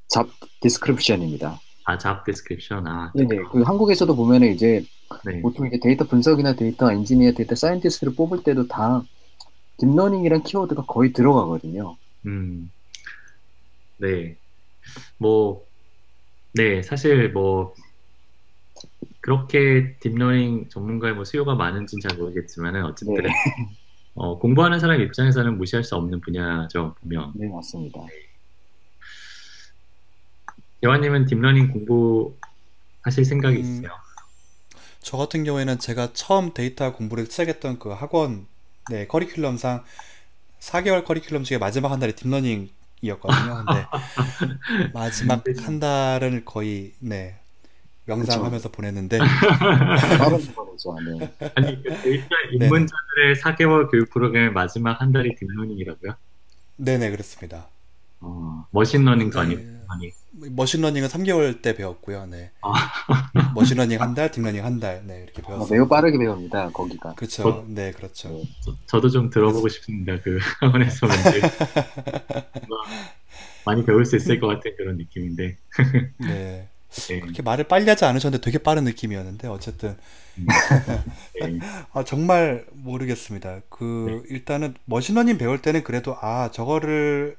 [0.08, 0.28] job
[0.60, 1.60] description입니다.
[1.84, 2.86] 아, job description.
[2.88, 3.36] 아, 네네.
[3.52, 4.84] 그 한국에서도 보면은 이제
[5.24, 5.40] 네.
[5.42, 9.02] 보통 이제 데이터 분석이나 데이터 엔지니어, data scientist를 뽑을 때도 다
[9.78, 11.96] deep learning이란 키워드가 거의 들어가거든요.
[12.26, 12.70] 음.
[13.98, 14.36] 네.
[15.18, 15.66] 뭐,
[16.54, 17.74] 네, 사실 뭐,
[19.20, 23.28] 그렇게 deep learning 전문가의 뭐 수요가 많은지는 잘 모르겠지만은 어쨌든 네.
[24.14, 27.32] 어, 공부하는 사람 입장에서는 무시할 수 없는 분야죠 보면.
[27.34, 28.00] 네 맞습니다.
[30.82, 33.90] 재완님은 deep learning 공부하실 생각이 음, 있으세요?
[35.00, 38.46] 저 같은 경우에는 제가 처음 데이터 공부를 시작했던 그 학원
[38.90, 39.82] 네 커리큘럼상
[40.60, 42.70] 4개월 커리큘럼 중에 마지막 한 달이 deep
[43.02, 43.64] learning이었거든요.
[43.64, 43.86] 근데
[44.92, 45.54] 마지막 네.
[45.62, 47.38] 한 달은 거의 네
[48.06, 49.18] 명상하면서 보냈는데
[51.54, 56.14] 아니 그 데이터 입문자들의 4개월 교육 프로그램의 마지막 한 달이 deep learning이라고요?
[56.76, 57.66] 네네 그렇습니다.
[58.20, 60.10] 어, machine learning도 아니고 아니.
[60.38, 62.26] machine learning은 3개월 때 배웠고요.
[62.26, 62.50] 네.
[62.62, 62.72] 아.
[63.54, 65.68] machine learning 한 달, deep learning 한 달, 네 이렇게 아, 배웠어요.
[65.70, 66.70] 매우 빠르게 배웁니다.
[66.70, 67.14] 거기가.
[67.14, 67.42] 그렇죠.
[67.42, 68.42] 저, 네, 그렇죠.
[68.86, 70.18] 저, 도 좀 들어보고 싶습니다.
[70.22, 71.40] 그 학원에서 왠지
[73.64, 75.56] 많이 배울 수 있을 것 같은 그런 느낌인데.
[76.18, 76.68] 네.
[77.08, 77.20] 네.
[77.20, 79.96] 그렇게 말을 빨리 하지 않으셨는데 되게 빠른 느낌이었는데 어쨌든
[80.38, 80.46] 음.
[81.40, 81.58] 네.
[81.92, 83.60] 아, 정말 모르겠습니다.
[83.68, 84.34] 그 네.
[84.34, 87.36] 일단은 machine learning 배울 때는 그래도 아 저거를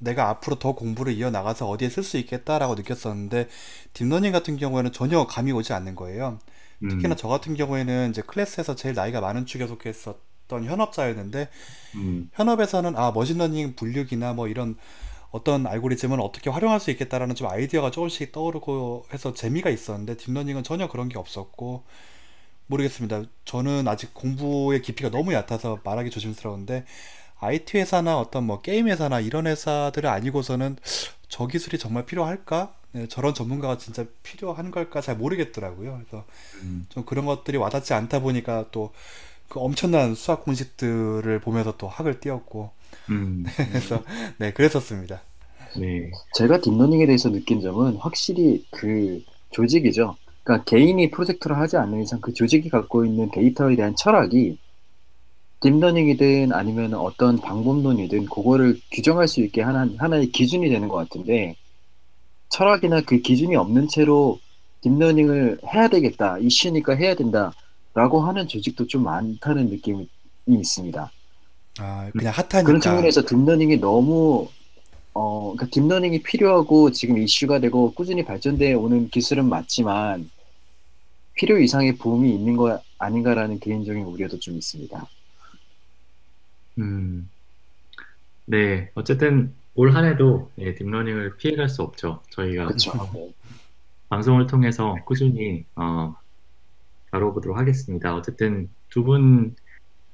[0.00, 3.48] 내가 앞으로 더 공부를 이어나가서 어디에 쓸 수 있겠다라고 느꼈었는데
[3.92, 6.38] deep learning 같은 경우에는 전혀 감이 오지 않는 거예요.
[6.80, 7.16] 특히나 음.
[7.16, 11.48] 저 같은 경우에는 이제 클래스에서 제일 나이가 많은 축에 속했었던 현업자였는데
[11.96, 12.30] 음.
[12.32, 14.76] 현업에서는 아 machine learning 분류기나 뭐 이런
[15.30, 20.64] 어떤 알고리즘은 어떻게 활용할 수 있겠다라는 좀 아이디어가 조금씩 떠오르고 해서 재미가 있었는데 deep learning은
[20.64, 21.84] 전혀 그런 게 없었고
[22.66, 23.24] 모르겠습니다.
[23.44, 26.84] 저는 아직 공부의 깊이가 너무 얕아서 말하기 조심스러운데
[27.40, 30.76] IT 회사나 어떤 뭐 게임 회사나 이런 회사들을 아니고서는
[31.28, 32.74] 저 기술이 정말 필요할까?
[32.92, 36.00] 네, 저런 전문가가 진짜 필요한 걸까 잘 모르겠더라고요.
[36.00, 36.24] 그래서
[36.62, 36.86] 음.
[36.88, 38.92] 좀 그런 것들이 와닿지 않다 보니까 또
[39.50, 42.70] 그 엄청난 수학 공식들을 보면서 또 학을 뗐고
[43.10, 43.44] 음.
[43.70, 44.02] 그래서
[44.38, 45.20] 네 그랬었습니다.
[45.76, 46.10] 네.
[46.34, 50.16] 제가 deep learning에 대해서 느낀 점은 확실히 그 조직이죠.
[50.44, 54.56] 그러니까 개인이 프로젝트를 하지 않는 이상 그 조직이 갖고 있는 데이터에 대한 철학이
[55.60, 61.54] deep learning이든 아니면 어떤 방법론이든 그거를 규정할 수 있게 하나, 하나의 기준이 되는 것 같은데
[62.48, 64.40] 철학이나 그 기준이 없는 채로
[64.80, 70.08] deep learning을 해야 되겠다 이슈니까 해야 된다라고 하는 조직도 좀 많다는 느낌이
[70.46, 71.10] 있습니다.
[71.78, 74.48] 아 그냥 hot하니까 그런 측면에서 deep learning이 너무
[75.12, 80.30] 어 그러니까 deep learning이 필요하고 지금 이슈가 되고 꾸준히 발전돼 오는 기술은 맞지만
[81.34, 85.06] 필요 이상의 붐이 있는 거 아닌가라는 개인적인 우려도 좀 있습니다.
[86.78, 87.28] 음,
[88.46, 92.22] 네, 어쨌든 올 한 해도 예, deep learning을 피해갈 수 없죠.
[92.30, 92.92] 저희가 그쵸.
[94.08, 96.14] 방송을 통해서 꾸준히 어,
[97.12, 98.14] 다뤄보도록 하겠습니다.
[98.14, 99.54] 어쨌든 두 분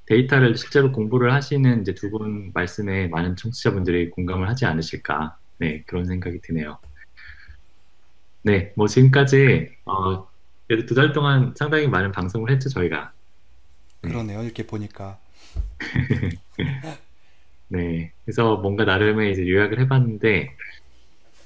[0.07, 6.05] 데이터를 실제로 공부를 하시는 이제 두 분 말씀에 많은 청취자분들이 공감을 하지 않으실까, 네, 그런
[6.07, 6.79] 생각이 드네요.
[8.43, 10.29] 네, 뭐 지금까지 어,
[10.69, 13.13] 그래도 두 달 동안 상당히 많은 방송을 했죠, 저희가.
[14.03, 15.19] 그러네요, 이렇게 보니까.
[17.69, 18.13] 네.
[18.25, 20.57] 그래서 뭔가 나름의 이제 요약을 해봤는데,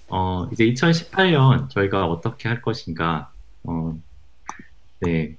[0.09, 3.33] 어, 이제 2018년 저희가 어떻게 할 것인가,
[3.65, 3.99] 어,
[5.01, 5.37] 네.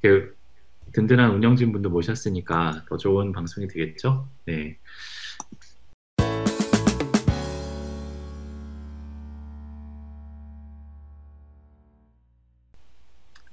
[0.00, 0.36] 그
[0.92, 4.28] 든든한 운영진 분도 모셨으니까 더 좋은 방송이 되겠죠?
[4.46, 4.78] 네.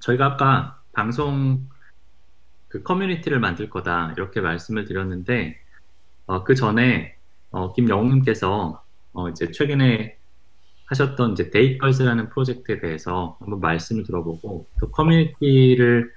[0.02, 1.68] 저희가 아까 방송
[2.72, 5.58] 그 커뮤니티를 만들 거다 이렇게 말씀을 드렸는데
[6.24, 7.14] 어, 그 전에
[7.50, 10.16] 어, 김영웅님께서 어, 이제 최근에
[10.86, 16.14] 하셨던 이제 데잇걸즈라는 프로젝트에 대해서 한번 말씀을 들어보고 또 커뮤니티를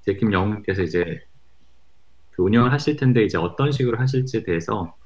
[0.00, 1.22] 이제 김영웅님께서 이제
[2.30, 4.96] 그 운영을 하실 텐데 이제 어떤 식으로 하실지에 대해서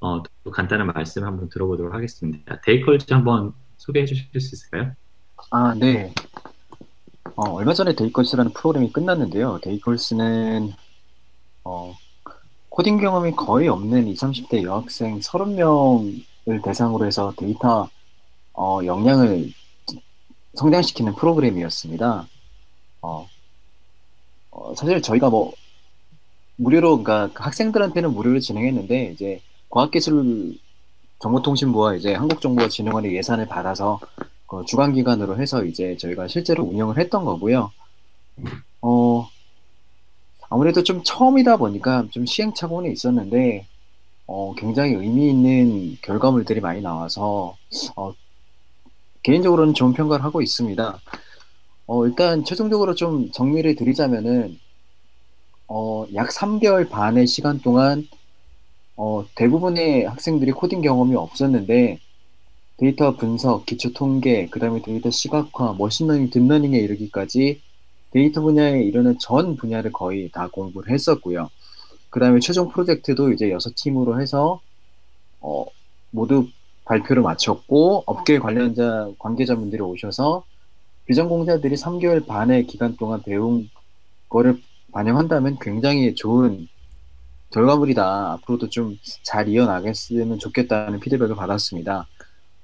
[0.00, 2.62] 어, 또 간단한 말씀 한번 들어보도록 하겠습니다.
[2.62, 4.94] 데잇걸즈 한번 소개해 주실 수 있을까요?
[5.50, 6.14] 아, 네.
[7.36, 9.58] 어, 얼마 전에 데잇걸즈라는 프로그램이 끝났는데요.
[9.62, 10.72] 데잇걸즈는
[11.64, 11.96] 어,
[12.68, 17.88] 코딩 경험이 거의 없는 20, 30대 여학생 30명을 대상으로 해서 데이터
[18.52, 19.52] 어, 역량을
[20.54, 22.28] 성장시키는 프로그램이었습니다.
[23.02, 23.28] 어,
[24.50, 25.52] 어, 사실 저희가 뭐
[26.56, 30.56] 무료로 그러니까 학생들한테는 무료로 진행했는데 이제 과학기술
[31.18, 33.98] 정보통신부와 이제 한국정보진흥원의 예산을 받아서
[34.46, 37.70] 그 주간 기관으로 해서 이제 저희가 실제로 운영을 했던 거고요.
[38.82, 39.28] 어,
[40.50, 43.66] 아무래도 좀 처음이다 보니까 좀 시행착오는 있었는데,
[44.26, 47.56] 어, 굉장히 의미 있는 결과물들이 많이 나와서,
[47.96, 48.14] 어,
[49.22, 51.00] 개인적으로는 좋은 평가를 하고 있습니다.
[51.86, 54.58] 어, 일단 최종적으로 좀 정리를 드리자면은
[55.66, 58.06] 어, 약 3개월 반의 시간 동안
[58.96, 61.98] 어, 대부분의 학생들이 코딩 경험이 없었는데
[62.76, 67.60] 데이터 분석, 기초 통계, 그 다음에 데이터 시각화, machine learning, deep learning에 이르기까지
[68.10, 71.50] 데이터 분야에 이르는 전 분야를 거의 다 공부를 했었고요.
[72.10, 74.60] 그 다음에 최종 프로젝트도 이제 여섯 팀으로 해서
[75.40, 75.64] 어,
[76.10, 76.48] 모두
[76.84, 80.44] 발표를 마쳤고 업계 관련자 관계자분들이 오셔서
[81.06, 83.68] 비전공자들이 3개월 반의 기간 동안 배운
[84.28, 84.60] 거를
[84.92, 86.68] 반영한다면 굉장히 좋은
[87.50, 88.32] 결과물이다.
[88.32, 92.06] 앞으로도 좀 잘 이어나갔으면 좋겠다는 피드백을 받았습니다.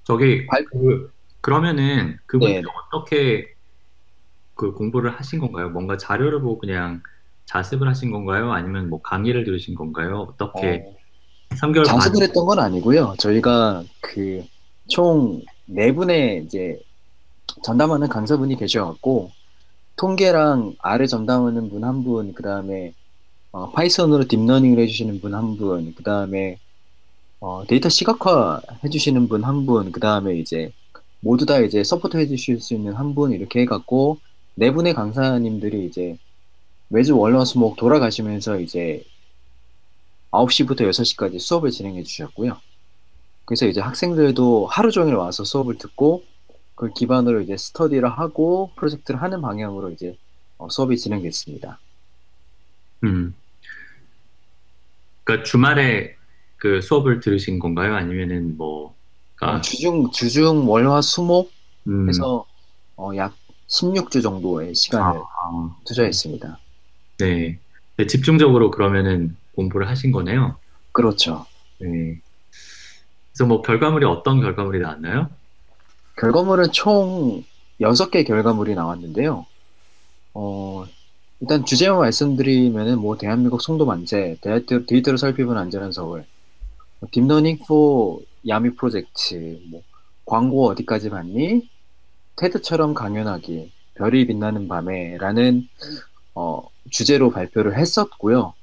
[0.05, 2.63] 저기 그 그러면은 그분 네.
[2.93, 3.55] 어떻게
[4.55, 5.71] 그 공부를 하신 건가요?
[5.71, 7.03] 뭔가 자료를 보고 그냥
[7.47, 8.53] 자습을 하신 건가요?
[8.53, 10.27] 아니면 뭐 강의를 들으신 건가요?
[10.31, 10.85] 어떻게
[11.51, 12.23] 어, 3개월 자습을 반...
[12.29, 13.15] 했던 건 아니고요.
[13.19, 14.43] 저희가 그
[14.89, 15.41] 총
[15.73, 16.81] 네 분의 이제
[17.63, 19.31] 전담하는 강사분이 계셔갖고
[19.97, 22.93] 통계랑 R을 전담하는 분 한 분, 그 다음에
[23.53, 26.59] 어, Python으로 deep learning을 해주시는 분 한 분, 그 다음에
[27.41, 30.73] 어, 데이터 시각화 해주시는 분 한 분, 그 다음에 이제
[31.21, 34.19] 모두 다 이제 support 해주실 수 있는 한 분 이렇게 해갖고
[34.55, 36.19] 네 분의 강사님들이 이제
[36.89, 39.05] 매주 월화수목 돌아가시면서 이제
[40.31, 42.61] 9시부터 6시까지 수업을 진행해 주셨고요.
[43.45, 46.25] 그래서 이제 학생들도 하루 종일 와서 수업을 듣고
[46.75, 50.17] 그걸 기반으로 이제 스터디를 하고 프로젝트를 하는 방향으로 이제
[50.59, 51.81] 어, 수업이 진행됐습니다.
[53.05, 53.35] 음.
[55.25, 56.17] 그러니까 주말에
[56.61, 57.97] 그 수업을 들으신 건가요?
[57.97, 58.95] 아니면은 뭐
[59.35, 59.59] 그러니까...
[59.59, 61.51] 어, 주중 주중 월화 수목
[61.89, 62.09] 음.
[62.09, 62.45] 해서
[62.97, 63.35] 어, 약
[63.69, 66.59] 16주 정도의 시간을 아, 투자했습니다.
[67.19, 67.59] 네.
[67.97, 68.07] 네.
[68.07, 70.57] 집중적으로 그러면은 공부를 하신 거네요.
[70.93, 71.47] 그렇죠.
[71.79, 72.21] 네.
[73.33, 75.31] 그래서 뭐 결과물이 어떤 결과물이 나왔나요?
[76.19, 77.43] 결과물은 총
[77.81, 79.47] 6개 결과물이 나왔는데요.
[80.35, 80.85] 어,
[81.41, 86.27] 일단 주제만 말씀드리면은 뭐 대한민국 송도 만재, 데이터, 데이터를 살피는 안전한 서울,
[87.11, 89.83] Deep Learning for Yummy 프로젝트, 뭐
[90.25, 91.69] 광고 어디까지 봤니?
[92.37, 95.69] TED처럼 강연하기, 별이 빛나는 밤에라는
[96.35, 98.55] 어, 주제로 발표를 했었고요.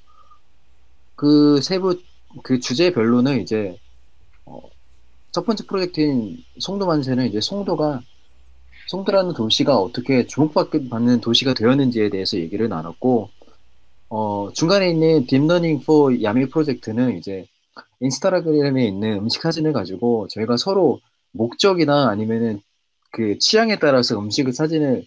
[1.16, 2.00] 그 세부
[2.44, 3.78] 그 주제별로는 이제
[4.46, 4.62] 어,
[5.32, 8.02] 첫 번째 프로젝트인 송도만세는 이제 송도가
[8.88, 13.30] 송도라는 도시가 어떻게 주목받는 도시가 되었는지에 대해서 얘기를 나눴고
[14.10, 17.46] 어, 중간에 있는 Deep Learning for Yummy 프로젝트는 이제
[18.00, 21.00] 인스타그램에 있는 음식 사진을 가지고 저희가 서로
[21.32, 22.62] 목적이나 아니면은
[23.12, 25.06] 그 취향에 따라서 음식을 사진을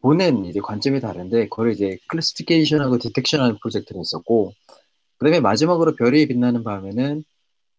[0.00, 4.52] 보는 이제 관점이 다른데 그걸 이제 classification하고 detection하는 프로젝트를 했었고
[5.18, 7.24] 그다음에 마지막으로 별이 빛나는 밤에는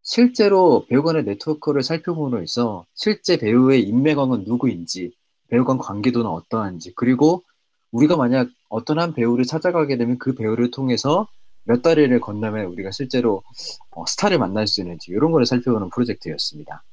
[0.02, 5.12] 실제로 배우 간의 네트워크를 살펴보므로 해서 실제 배우의 인맥왕은 누구인지
[5.50, 7.44] 배우 간 관계도는 어떠한지 그리고
[7.92, 11.28] 우리가 만약 어떤 한 배우를 찾아가게 되면 그 배우를 통해서
[11.66, 13.44] 몇 다리를 건너면 우리가 실제로
[13.92, 16.84] 어, 스타를 만날 수 있는지 이런 거를 살펴보는 프로젝트였습니다.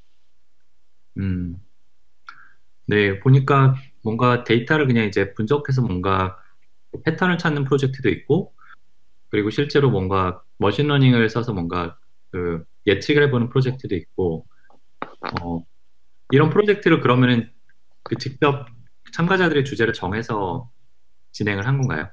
[1.19, 1.63] 음,
[2.87, 6.37] 네 보니까 뭔가 데이터를 그냥 이제 분석해서 뭔가
[7.05, 8.53] 패턴을 찾는 프로젝트도 있고
[9.29, 11.99] 그리고 실제로 뭔가 machine learning을 써서 뭔가
[12.31, 14.47] 그 예측을 해보는 프로젝트도 있고
[15.41, 15.65] 어,
[16.31, 17.51] 이런 프로젝트를 그러면은
[18.03, 18.67] 그 직접
[19.13, 20.71] 참가자들의 주제를 정해서
[21.33, 22.09] 진행을 한 건가요?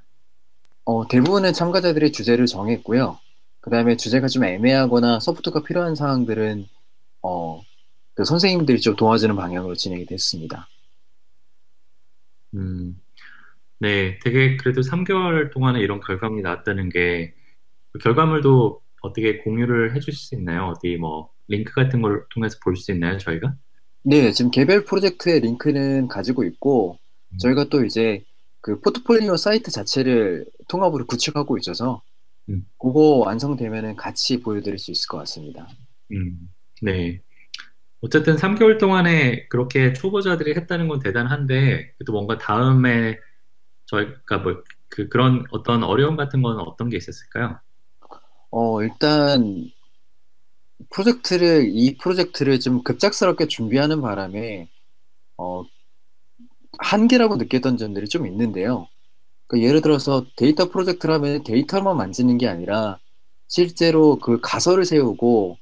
[0.85, 3.19] 어, 대부분의 참가자들이 주제를 정했고요.
[3.61, 6.65] 그 다음에 주제가 좀 애매하거나 소프트가 필요한 사항들은
[7.21, 7.61] 어,
[8.15, 10.67] 그 선생님들이 좀 도와주는 방향으로 진행이 됐습니다.
[12.55, 12.99] 음,
[13.79, 17.33] 네, 되게 그래도 3개월 동안에 이런 결과물이 나왔다는 게
[17.91, 20.67] 그 결과물도 어떻게 공유를 해주실 수 있나요?
[20.75, 23.55] 어디 뭐 링크 같은 걸 통해서 볼 수 있나요, 저희가?
[24.03, 26.97] 네, 지금 개별 프로젝트의 링크는 가지고 있고
[27.31, 27.37] 음.
[27.39, 28.23] 저희가 또 이제
[28.75, 32.01] 그 포트폴리오 사이트 자체를 통합으로 구축하고 있어서
[32.49, 32.65] 음.
[32.77, 35.67] 그거 완성되면은 같이 보여드릴 수 있을 것 같습니다.
[36.11, 36.49] 음,
[36.81, 37.21] 네.
[38.01, 43.17] 어쨌든 3개월 동안에 그렇게 초보자들이 했다는 건 대단한데 그래도 뭔가 다음에
[43.85, 47.59] 저희가 뭐 그 그런 어떤 어려움 같은 건 어떤 게 있었을까요?
[48.51, 49.71] 어, 일단
[50.89, 54.67] 프로젝트를 이 프로젝트를 좀 급작스럽게 준비하는 바람에
[55.37, 55.63] 어,
[56.79, 58.87] 한계라고 느꼈던 점들이 좀 있는데요.
[59.47, 62.99] 그러니까 예를 들어서 데이터 프로젝트라면 데이터만 만지는 게 아니라
[63.47, 65.57] 실제로 그 가설을 세우고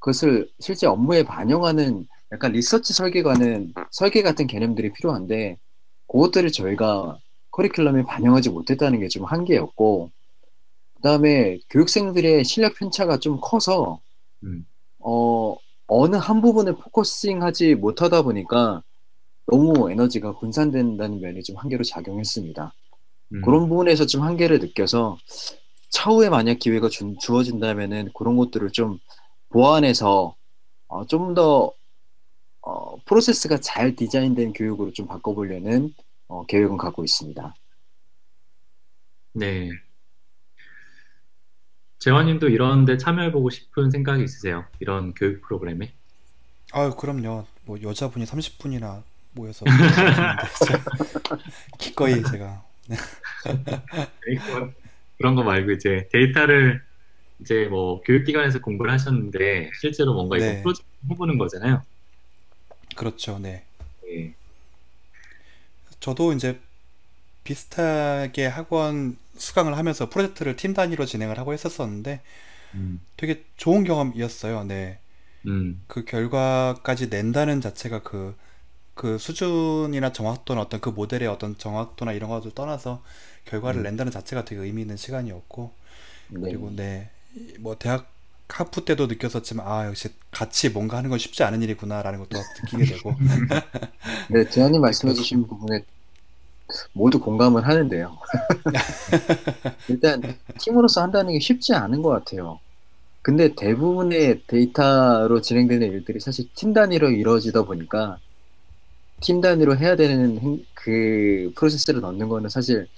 [0.00, 5.58] 그것을 실제 업무에 반영하는 약간 리서치 설계가는 설계 같은 개념들이 필요한데
[6.08, 7.18] 그것들을 저희가
[7.52, 10.10] 커리큘럼에 반영하지 못했다는 게 좀 한계였고
[10.96, 14.00] 그다음에 교육생들의 실력 편차가 좀 커서
[14.44, 14.66] 음.
[15.00, 15.56] 어
[15.86, 18.82] 어느 한 부분에 포커싱하지 못하다 보니까
[19.46, 22.72] 너무 에너지가 분산된다는 면이 좀 한계로 작용했습니다.
[23.34, 23.42] 음.
[23.42, 25.18] 그런 부분에서 좀 한계를 느껴서
[25.90, 28.98] 차후에 만약 기회가 주, 주어진다면은 그런 것들을 좀
[29.50, 30.34] 보완해서
[30.88, 31.72] 어, 좀더
[32.62, 35.94] 어, 프로세스가 잘 디자인된 교육으로 좀 바꿔보려는
[36.28, 37.54] 어, 계획은 갖고 있습니다.
[39.34, 39.70] 네.
[41.98, 44.64] 재환님도 이런 데 참여해보고 싶은 생각이 있으세요?
[44.80, 45.92] 이런 교육 프로그램에?
[46.72, 47.46] 아유, 그럼요.
[47.64, 49.02] 뭐 여자분이 30분이나
[49.34, 49.64] 모여서
[51.78, 52.96] 기꺼이 제가 네.
[55.18, 56.82] 그런 거 말고 이제 데이터를
[57.40, 60.52] 이제 뭐 교육기관에서 공부를 하셨는데 실제로 뭔가 네.
[60.52, 61.82] 이거 프로젝트 해보는 거잖아요.
[62.96, 63.38] 그렇죠.
[63.38, 63.64] 네.
[64.04, 64.34] 네.
[66.00, 66.60] 저도 이제
[67.44, 72.20] 비슷하게 학원 수강을 하면서 프로젝트를 팀 단위로 진행을 하고 했었었는데
[72.74, 73.00] 음.
[73.16, 74.64] 되게 좋은 경험이었어요.
[74.64, 74.98] 네.
[75.46, 75.82] 음.
[75.86, 78.34] 그 결과까지 낸다는 자체가 그,
[78.94, 83.02] 그 수준이나 정확도나 어떤 그 모델의 어떤 정확도나 이런 것을 떠나서
[83.44, 83.84] 결과를 음.
[83.84, 85.72] 낸다는 자체가 되게 의미 있는 시간이었고
[86.30, 86.40] 네.
[86.42, 87.10] 그리고 네,
[87.58, 88.10] 뭐 대학
[88.48, 93.14] 하프 때도 느꼈었지만 아 역시 같이 뭔가 하는 건 쉽지 않은 일이구나라는 것도 느끼게 되고
[94.30, 95.82] 네, 재현님 말씀해주신 부분에
[96.92, 98.16] 모두 공감을 하는데요.
[99.88, 100.22] 일단
[100.58, 102.58] 팀으로서 한다는 게 쉽지 않은 것 같아요.
[103.22, 108.18] 근데 대부분의 데이터로 진행되는 일들이 사실 팀 단위로 이루어지다 보니까
[109.20, 112.88] 팀 단위로 해야 되는 행- 그 프로세스를 넣는 거는 사실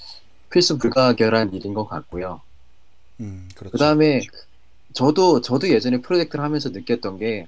[0.50, 2.42] 필수 불가결한 일인 것 같고요.
[3.20, 3.72] 음, 그렇죠.
[3.72, 4.20] 그 다음에
[4.94, 7.46] 저도 저도 예전에 프로젝트를 하면서 느꼈던 게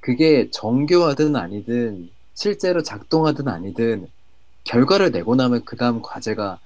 [0.00, 4.08] 그게 정교하든 아니든 실제로 작동하든 아니든
[4.64, 6.60] 결과를 내고 나면 그 다음 과제가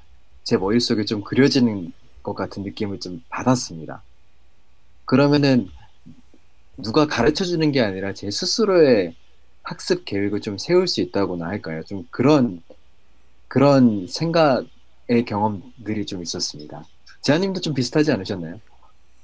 [0.44, 4.02] 제 머릿속에 좀 그려지는 것 같은 느낌을 좀 받았습니다.
[5.04, 5.68] 그러면은
[6.76, 9.14] 누가 가르쳐 주는 게 아니라 제 스스로의
[9.62, 11.82] 학습 계획을 좀 세울 수 있다고나 할까요?
[11.84, 12.62] 좀 그런
[13.48, 16.84] 그런 생각의 경험들이 좀 있었습니다.
[17.22, 18.60] 재한님도 좀 비슷하지 않으셨나요?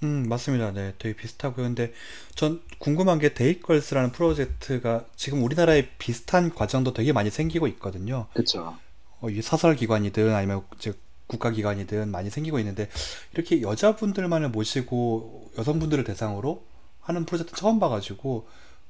[0.03, 0.73] 음, 맞습니다.
[0.73, 1.65] 네, 되게 비슷하고요.
[1.67, 1.93] 근데
[2.35, 8.27] 전 궁금한 게 데이걸스라는 프로젝트가 지금 우리나라에 비슷한 과정도 되게 많이 생기고 있거든요.
[8.35, 8.77] 그렇죠.
[9.21, 12.89] 어, 이 사설 기관이든 아니면 즉 국가 기관이든 많이 생기고 있는데
[13.33, 16.65] 이렇게 여자분들만을 모시고 여성분들을 대상으로
[17.01, 18.47] 하는 프로젝트 처음 봐가지고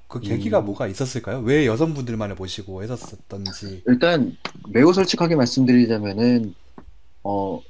[0.09, 0.66] 그 계기가 음.
[0.66, 1.40] 뭐가 있었을까요?
[1.40, 3.82] 왜 여성분들만을 모시고 했었던지.
[3.86, 4.36] 일단
[4.68, 6.54] 매우 솔직하게 말씀드리자면은
[7.24, 7.61] 어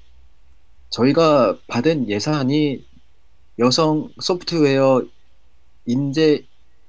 [0.91, 2.85] 저희가 받은 예산이
[3.59, 5.03] 여성 소프트웨어
[5.87, 6.45] 인재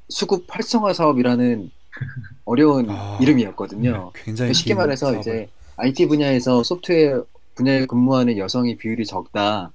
[0.09, 1.71] 수급 활성화 사업이라는
[2.45, 4.11] 어려운 아, 이름이었거든요.
[4.15, 5.19] 굉장히 쉽게 긴 말해서 사업을.
[5.21, 7.25] 이제 IT 분야에서 소프트웨어
[7.55, 9.71] 분야에 근무하는 여성의 비율이 적다.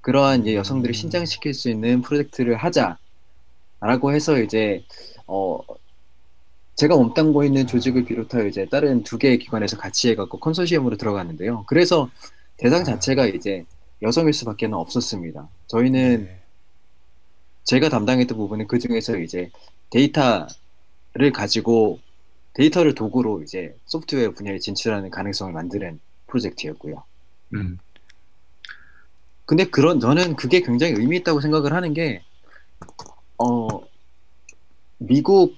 [0.00, 0.94] 그러한 이제 여성들을 음.
[0.94, 2.98] 신장시킬 수 있는 프로젝트를 하자
[3.84, 4.82] 라고 해서 이제
[5.26, 5.58] 어
[6.74, 11.64] 제가 몸담고 있는 조직을 비롯하여 이제 다른 두 개의 기관에서 같이 해갖고 컨소시엄으로 들어갔는데요.
[11.66, 12.10] 그래서
[12.56, 13.64] 대상 자체가 이제
[14.02, 15.48] 여성일 수밖에는 없었습니다.
[15.66, 16.40] 저희는 네.
[17.64, 19.50] 제가 담당했던 부분은 그 중에서 이제
[19.90, 22.00] 데이터를 가지고
[22.54, 27.02] 데이터를 도구로 이제 소프트웨어 분야에 진출하는 가능성을 만드는 프로젝트였고요.
[27.54, 27.78] 음.
[29.44, 32.22] 근데 그런 저는 그게 굉장히 의미 있다고 생각을 하는 게
[33.38, 33.68] 어,
[34.98, 35.56] 미국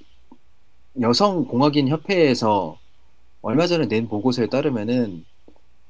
[1.01, 2.79] 여성 공학인 협회에서
[3.43, 5.25] 얼마 전에 낸 보고서에 따르면은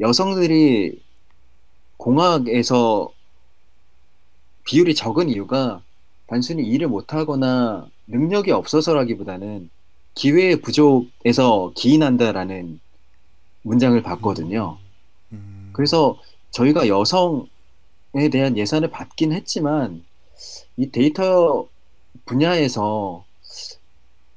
[0.01, 1.01] 여성들이
[1.97, 3.13] 공학에서
[4.65, 5.83] 비율이 적은 이유가
[6.27, 9.71] 단순히 일을 못하거나 능력이 없어서라기보다는
[10.15, 12.81] 기회의 부족에서 기인한다라는
[13.63, 14.79] 문장을 봤거든요.
[15.33, 16.19] 음, 그래서
[16.51, 20.05] 저희가 여성에 대한 예산을 받긴 했지만
[20.77, 21.69] 이 데이터
[22.27, 23.25] 분야에서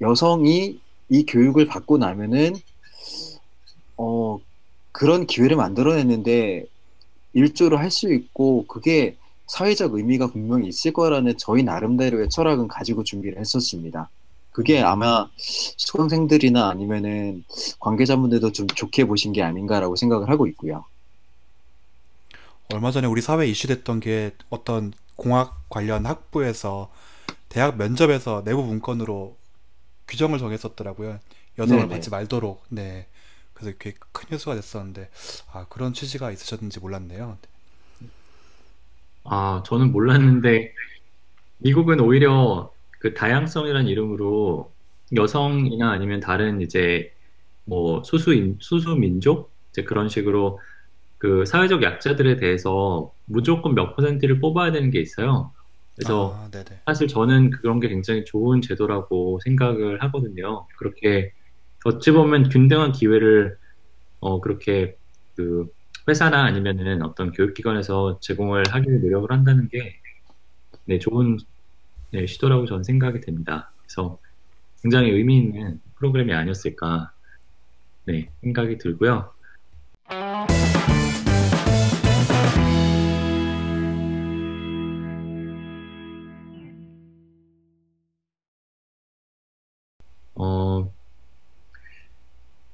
[0.01, 0.79] 여성이
[1.09, 2.55] 이 교육을 받고 나면은
[3.97, 4.39] 어
[4.91, 6.65] 그런 기회를 만들어냈는데
[7.33, 9.17] 일조를 할 수 있고 그게
[9.47, 14.09] 사회적 의미가 분명히 있을 거라는 저희 나름대로의 철학은 가지고 준비를 했었습니다.
[14.51, 17.43] 그게 아마 수강생들이나 아니면은
[17.79, 20.85] 관계자분들도 좀 좋게 보신 게 아닌가라고 생각을 하고 있고요.
[22.71, 26.91] 얼마 전에 우리 사회에 이슈됐던 게 어떤 공학 관련 학부에서
[27.49, 29.35] 대학 면접에서 내부 문건으로
[30.07, 31.19] 규정을 정했었더라고요.
[31.57, 31.93] 여성을 네네.
[31.93, 32.63] 받지 말도록.
[32.69, 33.07] 네.
[33.53, 35.09] 그래서 꽤큰 뉴스가 됐었는데
[35.51, 37.37] 아 그런 취지가 있으셨는지 몰랐네요.
[39.25, 40.73] 아, 저는 몰랐는데
[41.57, 44.71] 미국은 오히려 그 다양성이라는 이름으로
[45.15, 47.13] 여성이나 아니면 다른 이제
[47.65, 50.59] 뭐 소수인 소수 민족 이제 그런 식으로
[51.17, 55.51] 그 사회적 약자들에 대해서 무조건 몇 퍼센트를 뽑아야 되는 게 있어요.
[55.99, 56.49] 그래서 아.
[56.85, 60.65] 사실 저는 그런 게 굉장히 좋은 제도라고 생각을 하거든요.
[60.77, 61.33] 그렇게
[61.83, 63.57] 어찌 보면 균등한 기회를
[64.21, 64.95] 어, 그렇게
[65.35, 65.67] 그
[66.07, 69.99] 회사나 아니면은 어떤 교육기관에서 제공을 하기 위해 노력을 한다는 게
[70.85, 71.37] 네, 좋은
[72.11, 73.69] 네, 시도라고 저는 생각이 됩니다.
[73.81, 74.17] 그래서
[74.81, 77.11] 굉장히 의미 있는 프로그램이 아니었을까
[78.05, 79.33] 네, 생각이 들고요.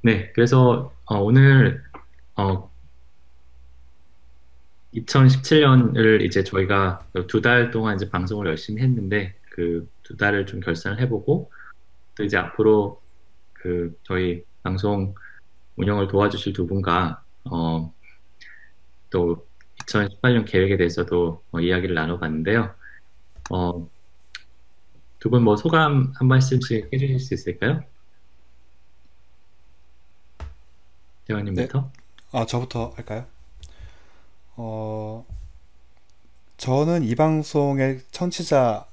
[0.05, 1.83] 네, 그래서 어, 오늘
[2.35, 2.69] 어,
[4.93, 10.99] 2017년을 이제 저희가 두 달 동안 이제 방송을 열심히 했는데 그 두 달을 좀 결산을
[11.01, 11.51] 해보고
[12.15, 13.01] 또 이제 앞으로
[13.53, 15.15] 그 저희 방송
[15.77, 17.93] 운영을 도와주실 두 분과 어,
[19.09, 19.47] 또
[19.87, 22.75] 2018년 계획에 대해서도 어, 이야기를 나눠봤는데요.
[23.51, 23.89] 어,
[25.19, 27.83] 두 분 뭐 소감 한 말씀씩 해주실 수 있을까요?
[31.27, 31.79] 대화님부터.
[31.81, 31.89] 네.
[32.31, 33.25] 아 저부터 할까요?
[34.57, 35.25] 어,
[36.57, 38.85] 저는 이 방송의 청취자로서는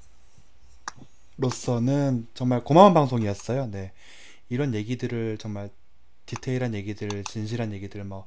[2.34, 3.66] 정말 고마운 방송이었어요.
[3.70, 3.92] 네.
[4.48, 5.70] 이런 얘기들을 정말
[6.26, 8.26] 디테일한 얘기들, 진실한 얘기들, 뭐,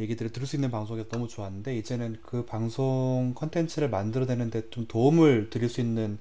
[0.00, 5.68] 얘기들을 들을 수 있는 방송이 너무 좋았는데, 이제는 그 방송 컨텐츠를 만들어내는데 좀 도움을 드릴
[5.68, 6.18] 수 있는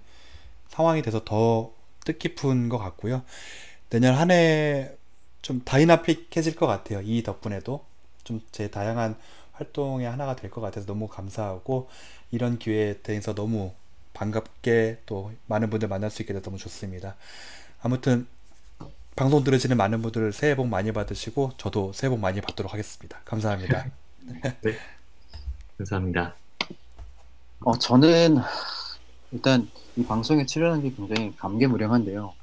[0.69, 1.73] 상황이 돼서 더
[2.05, 3.23] 뜻깊은 것 같고요.
[3.89, 4.91] 내년 한 해
[5.41, 7.01] 좀 다이나믹해질 것 같아요.
[7.03, 7.85] 이 덕분에도.
[8.23, 9.17] 좀 제 다양한
[9.53, 11.89] 활동의 하나가 될 것 같아서 너무 감사하고
[12.31, 13.73] 이런 기회에 대해서 너무
[14.13, 17.15] 반갑게 또 많은 분들 만날 수 있게 돼서 너무 좋습니다.
[17.81, 18.27] 아무튼
[19.15, 23.21] 방송 들으시는 많은 분들 새해 복 많이 받으시고 저도 새해 복 많이 받도록 하겠습니다.
[23.25, 23.87] 감사합니다.
[24.61, 24.81] 네,
[25.77, 26.35] 감사합니다.
[27.59, 28.37] 어, 저는
[29.31, 32.33] 일단 이 방송에 출연한 게 굉장히 감개무량한데요.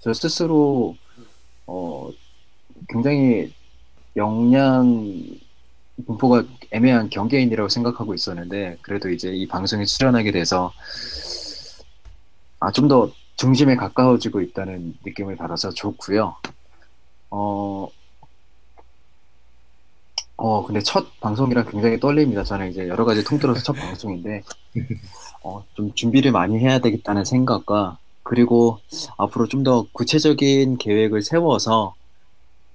[0.00, 0.96] 저 스스로
[1.66, 2.10] 어,
[2.88, 3.52] 굉장히
[4.16, 5.24] 역량
[6.06, 10.72] 분포가 애매한 경계인이라고 생각하고 있었는데 그래도 이제 이 방송에 출연하게 돼서
[12.60, 16.36] 아, 좀 더 중심에 가까워지고 있다는 느낌을 받아서 좋고요.
[17.30, 17.88] 어,
[20.36, 22.44] 어, 근데 첫 방송이라 굉장히 떨립니다.
[22.44, 24.42] 저는 이제 여러 가지 통틀어서 첫 방송인데,
[25.42, 28.78] 어, 좀 준비를 많이 해야 되겠다는 생각과, 그리고
[29.18, 31.94] 앞으로 좀 더 구체적인 계획을 세워서,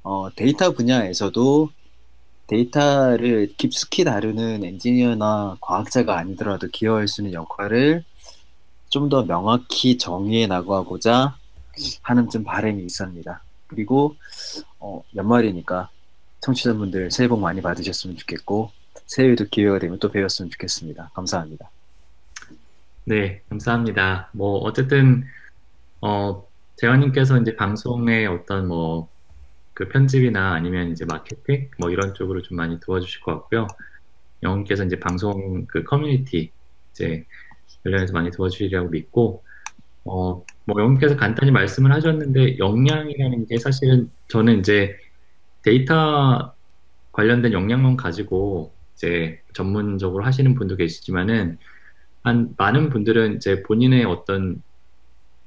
[0.03, 1.69] 어, 데이터 분야에서도
[2.47, 8.03] 데이터를 깊숙이 다루는 엔지니어나 과학자가 아니더라도 기여할 수 있는 역할을
[8.89, 11.35] 좀 더 명확히 정의해 나가고자
[12.03, 13.43] 하는 좀 바람이 있습니다.
[13.67, 14.15] 그리고
[14.79, 15.89] 어, 연말이니까
[16.41, 18.71] 청취자분들 새해 복 많이 받으셨으면 좋겠고
[19.07, 21.09] 새해에도 기회가 되면 또 뵈었으면 좋겠습니다.
[21.15, 21.69] 감사합니다.
[23.05, 24.29] 네, 감사합니다.
[24.33, 25.25] 뭐 어쨌든
[26.01, 26.45] 어
[26.77, 29.07] 재환님께서 이제 방송의 어떤 뭐
[29.73, 33.67] 그 편집이나 아니면 이제 마케팅 뭐 이런 쪽으로 좀 많이 도와주실 것 같고요.
[34.43, 36.51] 영웅께서 이제 방송 그 커뮤니티
[36.91, 37.25] 이제
[37.83, 39.43] 관련해서 많이 도와주시리라고 믿고
[40.05, 44.97] 어 뭐 영웅께서 간단히 말씀을 하셨는데 역량이라는 게 사실은 저는 이제
[45.61, 46.53] 데이터
[47.11, 51.57] 관련된 역량만 가지고 이제 전문적으로 하시는 분도 계시지만은
[52.23, 54.61] 한 많은 분들은 이제 본인의 어떤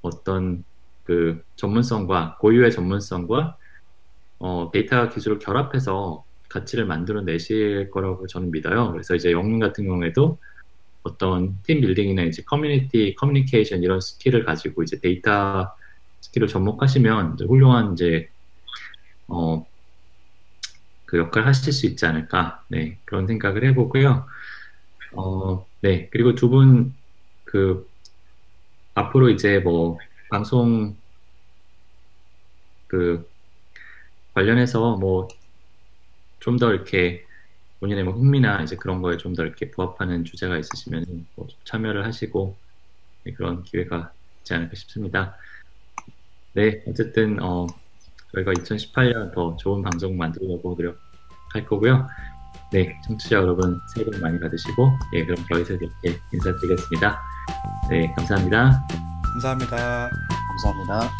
[0.02, 0.64] 어떤
[1.04, 3.56] 그 전문성과 고유의 전문성과
[4.38, 8.92] 어, 데이터 기술을 결합해서 가치를 만들어 내실 거라고 저는 믿어요.
[8.92, 10.38] 그래서 이제 영웅님 같은 경우에도
[11.02, 15.74] 어떤 team building이나 이제 커뮤니티 커뮤니케이션 이런 스킬을 가지고 이제 데이터
[16.20, 18.28] 스킬을 접목하시면 이제 훌륭한 이제
[19.28, 19.66] 어,
[21.04, 24.26] 그 역할을 하실 수 있지 않을까 네 그런 생각을 해보고요.
[25.14, 26.94] 어, 네 그리고 두 분
[27.44, 27.88] 그
[28.94, 29.98] 앞으로 이제 뭐
[30.30, 30.96] 방송
[32.86, 33.28] 그
[34.36, 35.28] 관련해서 뭐
[36.40, 37.24] 좀 더 이렇게
[37.80, 42.54] 본인의 뭐 흥미나 이제 그런 거에 좀 더 이렇게 부합하는 주제가 있으시면 뭐 참여를 하시고
[43.24, 45.34] 네, 그런 기회가 있지 않을까 싶습니다.
[46.52, 47.66] 네, 어쨌든 어,
[48.34, 52.06] 저희가 2018년 더 좋은 방송 만들려고 노력할 거고요.
[52.72, 57.20] 네, 청취자 여러분 새해 복 많이 받으시고 예, 그럼 저희서 이렇게 인사드리겠습니다.
[57.90, 58.86] 네, 감사합니다.
[59.32, 60.10] 감사합니다.
[60.62, 61.16] 감사합니다.